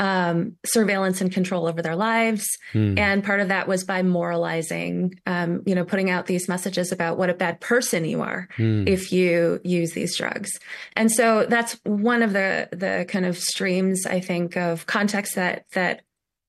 um, 0.00 0.56
surveillance 0.64 1.20
and 1.20 1.30
control 1.30 1.68
over 1.68 1.82
their 1.82 1.94
lives. 1.94 2.48
Hmm. 2.72 2.98
And 2.98 3.22
part 3.22 3.40
of 3.40 3.48
that 3.48 3.68
was 3.68 3.84
by 3.84 4.02
moralizing, 4.02 5.14
um, 5.26 5.62
you 5.66 5.74
know, 5.74 5.84
putting 5.84 6.08
out 6.10 6.24
these 6.26 6.48
messages 6.48 6.90
about 6.90 7.18
what 7.18 7.28
a 7.30 7.34
bad 7.34 7.60
person 7.60 8.04
you 8.04 8.22
are 8.22 8.48
Hmm. 8.56 8.88
if 8.88 9.12
you 9.12 9.60
use 9.62 9.92
these 9.92 10.16
drugs. 10.16 10.50
And 10.96 11.12
so 11.12 11.44
that's 11.46 11.78
one 11.84 12.22
of 12.22 12.32
the 12.32 12.68
the 12.72 13.04
kind 13.08 13.26
of 13.26 13.38
streams 13.38 14.06
I 14.06 14.20
think 14.20 14.56
of 14.56 14.86
context 14.86 15.34
that 15.34 15.66
that 15.74 16.02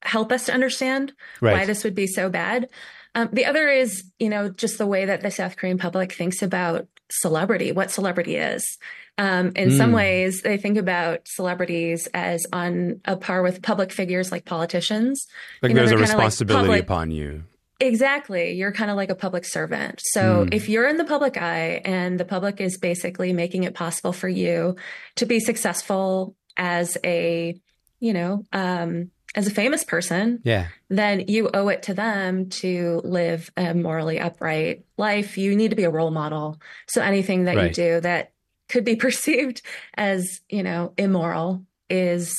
help 0.04 0.32
us 0.32 0.46
to 0.46 0.54
understand 0.54 1.14
Right. 1.42 1.54
why 1.60 1.66
this 1.66 1.84
would 1.84 1.94
be 1.94 2.08
so 2.08 2.30
bad. 2.30 2.70
Um, 3.14 3.30
the 3.34 3.46
other 3.46 3.68
is, 3.68 4.04
you 4.20 4.30
know, 4.30 4.50
just 4.50 4.78
the 4.78 4.88
way 4.88 5.04
that 5.06 5.20
the 5.22 5.30
South 5.30 5.58
Korean 5.58 5.78
public 5.78 6.14
thinks 6.14 6.42
about 6.42 6.88
celebrity, 7.12 7.72
what 7.72 7.92
celebrity 7.92 8.36
is. 8.38 8.78
Um, 9.18 9.52
in 9.56 9.72
some 9.72 9.90
Hmm. 9.90 9.96
ways, 9.98 10.42
they 10.42 10.58
think 10.58 10.78
about 10.78 11.28
celebrities 11.28 12.08
as 12.14 12.46
on 12.54 13.02
a 13.06 13.16
par 13.18 13.42
with 13.44 13.62
public 13.62 13.92
figures 13.92 14.32
like 14.32 14.46
politicians. 14.46 15.28
Like 15.62 15.70
You 15.72 15.76
know, 15.76 15.82
there's 15.82 15.92
a 15.92 15.96
like 15.96 16.02
responsibility 16.08 16.68
public- 16.68 16.84
upon 16.84 17.12
you. 17.12 17.44
Exactly. 17.80 18.52
You're 18.54 18.72
kind 18.72 18.92
of 18.92 18.96
like 18.98 19.10
a 19.10 19.16
public 19.16 19.44
servant. 19.44 20.00
So 20.04 20.44
Hmm. 20.44 20.50
if 20.54 20.70
you're 20.70 20.88
in 20.88 20.98
the 20.98 21.04
public 21.04 21.36
eye 21.42 21.82
and 21.84 22.20
the 22.20 22.26
public 22.26 22.62
is 22.62 22.78
basically 22.78 23.34
making 23.34 23.64
it 23.64 23.74
possible 23.74 24.14
for 24.14 24.30
you 24.30 24.76
to 25.16 25.26
be 25.26 25.40
successful 25.40 26.36
as 26.58 26.98
a, 27.04 27.60
you 28.00 28.14
know, 28.14 28.44
um, 28.54 29.10
as 29.36 29.48
a 29.48 29.52
famous 29.52 29.84
person, 29.84 30.40
Yeah. 30.44 30.68
then 30.90 31.26
you 31.28 31.50
owe 31.54 31.70
it 31.70 31.84
to 31.84 31.94
them 31.94 32.50
to 32.50 33.02
live 33.04 33.50
a 33.56 33.74
morally 33.74 34.20
upright 34.20 34.84
life. 34.98 35.38
You 35.38 35.56
need 35.56 35.70
to 35.70 35.76
be 35.76 35.86
a 35.86 35.90
role 35.90 36.12
model. 36.12 36.60
So 36.88 37.02
anything 37.02 37.46
that 37.46 37.56
Right. 37.56 37.68
you 37.70 37.74
do 37.74 38.02
that 38.02 38.32
could 38.70 38.84
be 38.84 38.96
perceived 39.06 39.62
as, 39.96 40.42
you 40.50 40.64
know, 40.64 40.94
immoral 40.98 41.66
is 41.90 42.34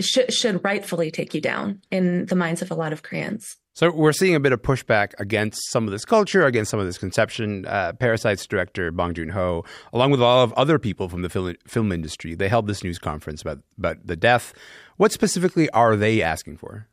should 0.00 0.32
should 0.32 0.62
rightfully 0.64 1.10
take 1.10 1.34
you 1.34 1.40
down 1.40 1.80
in 1.90 2.26
the 2.26 2.36
minds 2.36 2.62
of 2.62 2.70
a 2.70 2.74
lot 2.74 2.92
of 2.92 3.02
Koreans. 3.02 3.56
So 3.72 3.90
we're 3.90 4.12
seeing 4.12 4.34
a 4.34 4.40
bit 4.40 4.52
of 4.52 4.60
pushback 4.60 5.12
against 5.18 5.70
some 5.70 5.86
of 5.86 5.92
this 5.92 6.04
culture, 6.04 6.44
against 6.44 6.70
some 6.70 6.80
of 6.80 6.86
this 6.86 6.98
conception. 6.98 7.64
Uh, 7.66 7.92
Parasites 7.92 8.46
director 8.46 8.90
Bong 8.90 9.14
Joon 9.14 9.30
Ho, 9.30 9.64
along 9.92 10.10
with 10.10 10.20
a 10.20 10.24
lot 10.24 10.42
of 10.42 10.52
other 10.54 10.78
people 10.78 11.08
from 11.08 11.22
the 11.22 11.30
film, 11.30 11.54
film 11.66 11.92
industry, 11.92 12.34
they 12.34 12.48
held 12.48 12.66
this 12.66 12.82
news 12.84 12.98
conference 12.98 13.40
about 13.42 13.60
about 13.78 14.06
the 14.06 14.16
death. 14.16 14.52
What 14.96 15.12
specifically 15.12 15.70
are 15.70 15.96
they 15.96 16.20
asking 16.20 16.58
for? 16.58 16.88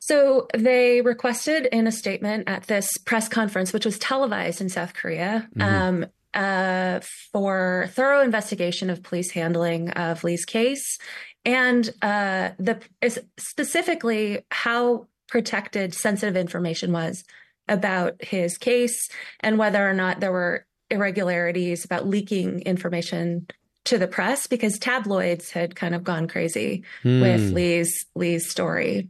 So 0.00 0.48
they 0.56 1.02
requested 1.02 1.66
in 1.66 1.86
a 1.86 1.92
statement 1.92 2.48
at 2.48 2.64
this 2.64 2.96
press 3.04 3.28
conference, 3.28 3.72
which 3.72 3.84
was 3.84 3.98
televised 3.98 4.60
in 4.60 4.70
South 4.70 4.94
Korea, 4.94 5.46
Mhm. 5.56 5.62
um, 5.62 6.06
uh, 6.32 7.00
for 7.32 7.90
thorough 7.92 8.22
investigation 8.22 8.88
of 8.88 9.02
police 9.02 9.32
handling 9.32 9.90
of 9.90 10.24
Lee's 10.24 10.44
case, 10.44 10.98
and 11.44 11.88
uh, 12.02 12.50
the 12.58 12.80
specifically 13.38 14.44
how 14.50 15.06
protected 15.28 15.94
sensitive 15.94 16.36
information 16.36 16.92
was 16.92 17.24
about 17.68 18.22
his 18.22 18.58
case, 18.58 19.08
and 19.40 19.58
whether 19.58 19.88
or 19.88 19.94
not 19.94 20.20
there 20.20 20.32
were 20.32 20.66
irregularities 20.90 21.84
about 21.84 22.06
leaking 22.06 22.60
information 22.62 23.46
to 23.84 23.96
the 23.96 24.08
press, 24.08 24.46
because 24.46 24.78
tabloids 24.78 25.50
had 25.52 25.74
kind 25.76 25.94
of 25.94 26.04
gone 26.04 26.28
crazy 26.28 26.82
with 27.04 27.48
Hmm. 27.48 27.54
Lee's 27.54 28.06
Lee's 28.14 28.50
story. 28.50 29.08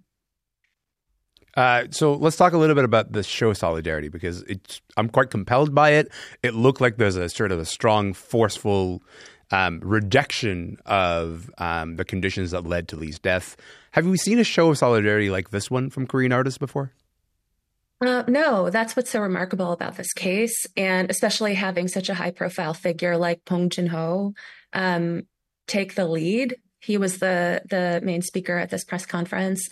Uh, 1.56 1.84
so 1.90 2.12
let's 2.14 2.36
talk 2.36 2.52
a 2.52 2.58
little 2.58 2.76
bit 2.76 2.84
about 2.84 3.12
the 3.12 3.24
show 3.24 3.52
Solidarity 3.52 4.08
because 4.08 4.42
it's 4.42 4.80
I'm 4.96 5.08
quite 5.08 5.30
compelled 5.30 5.74
by 5.74 5.90
it. 5.90 6.08
It 6.42 6.54
looked 6.54 6.80
like 6.80 6.96
there's 6.96 7.16
a 7.16 7.28
sort 7.28 7.50
of 7.50 7.58
a 7.58 7.64
strong, 7.64 8.12
forceful 8.12 9.02
um, 9.50 9.80
rejection 9.82 10.78
of 10.86 11.50
um, 11.58 11.96
the 11.96 12.04
conditions 12.04 12.52
that 12.52 12.66
led 12.66 12.88
to 12.88 12.96
Lee's 12.96 13.18
death. 13.18 13.56
Have 13.92 14.06
we 14.06 14.16
seen 14.16 14.38
a 14.38 14.44
show 14.44 14.70
of 14.70 14.78
solidarity 14.78 15.30
like 15.30 15.50
this 15.50 15.70
one 15.70 15.90
from 15.90 16.06
Korean 16.06 16.32
artists 16.32 16.58
before? 16.58 16.92
Uh, 18.00 18.24
no, 18.28 18.70
that's 18.70 18.96
what's 18.96 19.10
so 19.10 19.20
remarkable 19.20 19.72
about 19.72 19.96
this 19.96 20.12
case, 20.14 20.64
and 20.74 21.10
especially 21.10 21.52
having 21.54 21.86
such 21.86 22.08
a 22.08 22.14
high-profile 22.14 22.72
figure 22.72 23.18
like 23.18 23.44
Bong 23.44 23.68
Joon-ho 23.68 24.32
um, 24.72 25.24
take 25.66 25.96
the 25.96 26.06
lead. 26.06 26.56
He 26.78 26.96
was 26.96 27.18
the 27.18 27.60
the 27.68 28.00
main 28.02 28.22
speaker 28.22 28.56
at 28.56 28.70
this 28.70 28.84
press 28.84 29.04
conference. 29.04 29.68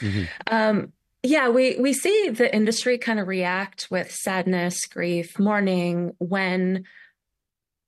Um, 0.46 0.92
yeah, 1.22 1.48
we 1.48 1.78
we 1.80 1.94
see 1.94 2.28
the 2.28 2.54
industry 2.54 2.98
kind 2.98 3.18
of 3.18 3.28
react 3.28 3.88
with 3.90 4.12
sadness, 4.12 4.84
grief, 4.84 5.38
mourning 5.38 6.12
when 6.18 6.84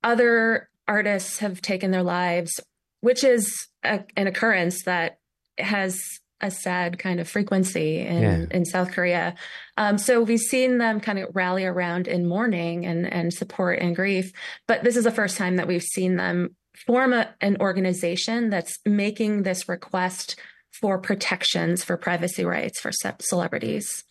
other 0.02 0.69
artists 0.90 1.38
have 1.38 1.62
taken 1.62 1.90
their 1.92 2.02
lives, 2.02 2.60
which 3.00 3.22
is 3.24 3.50
a, 3.84 4.02
an 4.16 4.26
occurrence 4.26 4.82
that 4.84 5.18
has 5.56 5.98
a 6.42 6.50
sad 6.50 6.98
kind 6.98 7.20
of 7.20 7.28
frequency 7.28 8.00
in, 8.00 8.22
Yeah. 8.22 8.46
in 8.50 8.64
South 8.64 8.92
Korea. 8.92 9.34
Um, 9.76 9.98
so 9.98 10.22
we've 10.22 10.38
seen 10.40 10.78
them 10.78 10.98
kind 11.00 11.18
of 11.18 11.28
rally 11.34 11.64
around 11.64 12.08
in 12.08 12.26
mourning 12.26 12.86
and, 12.86 13.06
and 13.12 13.32
support 13.32 13.78
and 13.78 13.94
grief. 13.94 14.32
But 14.66 14.82
this 14.82 14.96
is 14.96 15.04
the 15.04 15.10
first 15.10 15.36
time 15.36 15.56
that 15.56 15.68
we've 15.68 15.82
seen 15.82 16.16
them 16.16 16.56
form 16.86 17.12
a, 17.12 17.28
an 17.40 17.56
organization 17.60 18.48
that's 18.50 18.78
making 18.86 19.42
this 19.42 19.68
request 19.68 20.36
for 20.80 20.98
protections 20.98 21.84
for 21.84 21.96
privacy 21.98 22.44
rights 22.44 22.80
for 22.80 22.90
ce- 22.90 23.20
celebrities. 23.20 24.04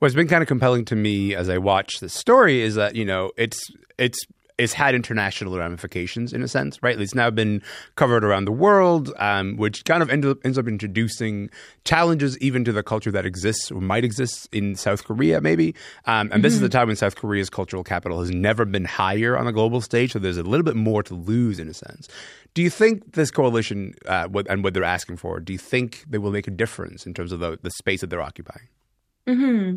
What's 0.00 0.14
been 0.14 0.26
kind 0.28 0.42
of 0.42 0.48
compelling 0.48 0.84
to 0.86 0.96
me 0.96 1.34
as 1.36 1.48
I 1.48 1.58
watch 1.58 2.00
this 2.00 2.14
story 2.14 2.62
is 2.62 2.74
that 2.74 2.96
you 2.96 3.04
know 3.04 3.30
it's 3.36 3.60
it's 3.98 4.18
it's 4.58 4.72
had 4.72 4.94
international 4.94 5.56
ramifications 5.58 6.32
in 6.32 6.42
a 6.42 6.48
sense, 6.48 6.82
right? 6.82 6.98
It's 6.98 7.14
now 7.14 7.30
been 7.30 7.62
covered 7.94 8.24
around 8.24 8.46
the 8.46 8.52
world, 8.52 9.12
um, 9.18 9.56
which 9.56 9.84
kind 9.84 10.02
of 10.02 10.08
end 10.08 10.24
up, 10.24 10.38
ends 10.44 10.56
up 10.56 10.66
introducing 10.66 11.50
challenges 11.84 12.38
even 12.38 12.64
to 12.64 12.72
the 12.72 12.82
culture 12.82 13.10
that 13.10 13.26
exists 13.26 13.70
or 13.70 13.80
might 13.82 14.04
exist 14.04 14.48
in 14.52 14.74
South 14.74 15.04
Korea, 15.04 15.40
maybe. 15.40 15.74
Um, 16.06 16.30
and 16.32 16.42
this 16.42 16.54
is 16.54 16.60
the 16.60 16.70
time 16.70 16.86
when 16.86 16.96
South 16.96 17.16
Korea's 17.16 17.50
cultural 17.50 17.84
capital 17.84 18.20
has 18.20 18.30
never 18.30 18.64
been 18.64 18.86
higher 18.86 19.36
on 19.36 19.46
a 19.46 19.52
global 19.52 19.80
stage, 19.82 20.12
so 20.12 20.18
there's 20.18 20.38
a 20.38 20.42
little 20.42 20.64
bit 20.64 20.76
more 20.76 21.02
to 21.02 21.14
lose 21.14 21.58
in 21.58 21.68
a 21.68 21.74
sense. 21.74 22.08
Do 22.54 22.62
you 22.62 22.70
think 22.70 23.12
this 23.12 23.30
coalition 23.30 23.94
uh, 24.06 24.28
what, 24.28 24.48
and 24.48 24.64
what 24.64 24.72
they're 24.72 24.84
asking 24.84 25.18
for? 25.18 25.38
Do 25.40 25.52
you 25.52 25.58
think 25.58 26.04
they 26.08 26.16
will 26.16 26.30
make 26.30 26.48
a 26.48 26.50
difference 26.50 27.04
in 27.04 27.12
terms 27.12 27.32
of 27.32 27.40
the, 27.40 27.58
the 27.60 27.70
space 27.70 28.00
that 28.00 28.08
they're 28.08 28.22
occupying? 28.22 28.68
Hmm 29.26 29.76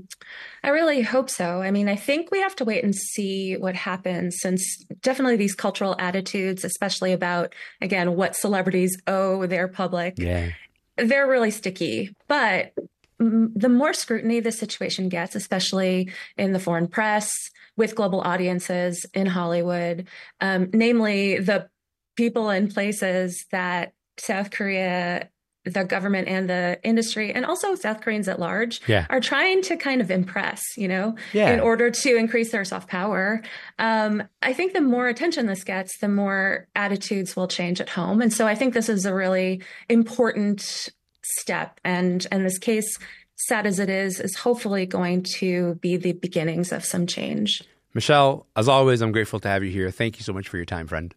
I 0.64 0.70
really 0.70 1.02
hope 1.02 1.30
so. 1.30 1.62
I 1.62 1.72
mean, 1.72 1.90
I 1.90 1.96
think 1.96 2.30
we 2.32 2.40
have 2.42 2.56
to 2.58 2.66
wait 2.66 2.84
and 2.84 2.94
see 2.94 3.56
what 3.56 3.76
happens 3.76 4.38
since 4.40 4.84
definitely 5.02 5.38
these 5.38 5.56
cultural 5.56 5.96
attitudes, 5.98 6.64
especially 6.64 7.14
about, 7.14 7.54
again, 7.82 8.16
what 8.16 8.36
celebrities 8.36 9.02
owe 9.08 9.46
their 9.48 9.68
public, 9.68 10.16
Yeah. 10.18 10.50
they're 10.98 11.28
really 11.28 11.52
sticky. 11.52 12.16
But 12.28 12.74
the 13.18 13.70
more 13.70 13.94
scrutiny 13.94 14.40
the 14.40 14.52
situation 14.52 15.10
gets, 15.10 15.36
especially 15.36 16.12
in 16.38 16.54
the 16.54 16.60
foreign 16.60 16.88
press, 16.88 17.32
with 17.76 17.96
global 17.96 18.22
audiences 18.22 19.06
in 19.14 19.26
Hollywood, 19.26 20.08
um, 20.42 20.70
namely 20.74 21.40
the 21.40 21.70
people 22.16 22.50
and 22.50 22.74
places 22.74 23.46
that 23.52 23.94
South 24.18 24.52
Korea 24.52 25.30
the 25.70 25.84
government 25.84 26.28
and 26.28 26.50
the 26.50 26.80
industry, 26.84 27.32
and 27.34 27.46
also 27.46 27.76
South 27.76 28.02
Koreans 28.02 28.28
at 28.28 28.40
large, 28.40 28.82
Yeah. 28.88 29.06
are 29.10 29.20
trying 29.20 29.62
to 29.64 29.78
kind 29.78 30.02
of 30.02 30.12
impress, 30.12 30.62
you 30.78 30.88
know, 30.88 31.16
Yeah. 31.34 31.52
in 31.52 31.60
order 31.60 31.90
to 31.92 32.16
increase 32.16 32.52
their 32.52 32.66
soft 32.66 32.90
power. 32.90 33.42
Um, 33.78 34.24
I 34.42 34.54
think 34.54 34.74
the 34.74 34.82
more 34.82 35.08
attention 35.08 35.46
this 35.46 35.64
gets, 35.64 35.98
the 36.00 36.08
more 36.10 36.68
attitudes 36.76 37.36
will 37.36 37.48
change 37.48 37.80
at 37.82 37.90
home. 37.90 38.22
And 38.22 38.34
so 38.34 38.48
I 38.48 38.56
think 38.56 38.74
this 38.74 38.90
is 38.90 39.06
a 39.06 39.14
really 39.14 39.62
important 39.90 40.90
step. 41.24 41.80
And 41.84 42.26
and 42.32 42.46
this 42.46 42.58
case, 42.58 42.98
sad 43.36 43.66
as 43.66 43.80
it 43.80 43.90
is, 43.90 44.20
is 44.20 44.36
hopefully 44.36 44.86
going 44.86 45.24
to 45.38 45.76
be 45.76 45.96
the 45.98 46.14
beginnings 46.14 46.72
of 46.72 46.84
some 46.84 47.08
change. 47.08 47.64
Michelle, 47.94 48.46
as 48.56 48.68
always, 48.68 49.02
I'm 49.02 49.12
grateful 49.12 49.40
to 49.40 49.48
have 49.48 49.64
you 49.64 49.72
here. 49.72 49.90
Thank 49.92 50.18
you 50.20 50.24
so 50.24 50.34
much 50.34 50.48
for 50.48 50.58
your 50.58 50.66
time, 50.66 50.88
friend. 50.88 51.14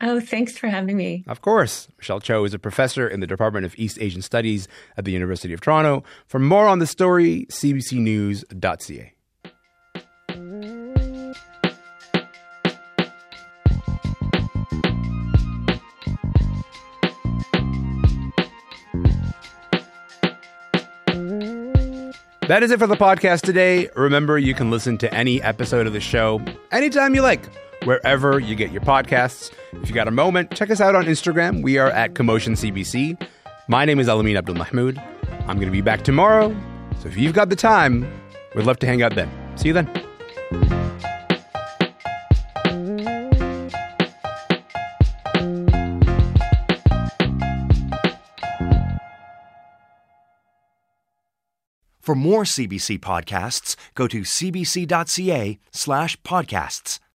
Oh, 0.00 0.20
thanks 0.20 0.56
for 0.56 0.68
having 0.68 0.96
me. 0.96 1.24
Of 1.26 1.42
course. 1.42 1.88
Michelle 1.98 2.20
Cho 2.20 2.44
is 2.44 2.54
a 2.54 2.58
professor 2.58 3.08
in 3.08 3.18
the 3.20 3.26
Department 3.26 3.66
of 3.66 3.74
East 3.78 3.98
Asian 4.00 4.22
Studies 4.22 4.68
at 4.96 5.04
the 5.04 5.10
University 5.12 5.52
of 5.52 5.60
Toronto. 5.60 6.04
For 6.26 6.38
more 6.38 6.68
on 6.68 6.78
the 6.78 6.86
story, 6.86 7.46
cbcnews.ca. 7.50 9.14
That 22.48 22.62
is 22.62 22.70
it 22.70 22.78
for 22.78 22.86
the 22.86 22.96
podcast 22.96 23.42
today. 23.42 23.90
Remember, 23.94 24.38
you 24.38 24.54
can 24.54 24.70
listen 24.70 24.96
to 24.98 25.12
any 25.12 25.42
episode 25.42 25.86
of 25.86 25.92
the 25.92 26.00
show 26.00 26.40
anytime 26.72 27.14
you 27.14 27.20
like, 27.20 27.42
wherever 27.84 28.38
you 28.38 28.54
get 28.54 28.72
your 28.72 28.82
podcasts. 28.82 29.52
If 29.82 29.88
you 29.88 29.94
got 29.94 30.08
a 30.08 30.12
moment, 30.12 30.54
check 30.54 30.70
us 30.70 30.80
out 30.80 30.94
on 30.94 31.04
Instagram. 31.04 31.62
We 31.62 31.78
are 31.78 31.90
at 31.90 32.14
Commotion 32.14 32.54
CBC. 32.54 33.20
My 33.68 33.84
name 33.84 34.00
is 34.00 34.08
Elamin 34.08 34.36
Abdul 34.36 34.56
Mahmoud. 34.56 34.98
I'm 35.46 35.56
going 35.56 35.68
to 35.68 35.72
be 35.72 35.82
back 35.82 36.02
tomorrow. 36.02 36.54
So 37.00 37.08
if 37.08 37.16
you've 37.16 37.34
got 37.34 37.48
the 37.48 37.56
time, 37.56 38.10
we'd 38.54 38.66
love 38.66 38.78
to 38.80 38.86
hang 38.86 39.02
out 39.02 39.14
then. 39.14 39.30
See 39.56 39.68
you 39.68 39.74
then. 39.74 39.88
For 52.08 52.14
more 52.14 52.44
CBC 52.44 53.00
podcasts, 53.00 53.76
go 53.94 54.08
to 54.08 54.22
cbc.ca 54.22 55.58
slash 55.72 56.16
podcasts. 56.22 57.00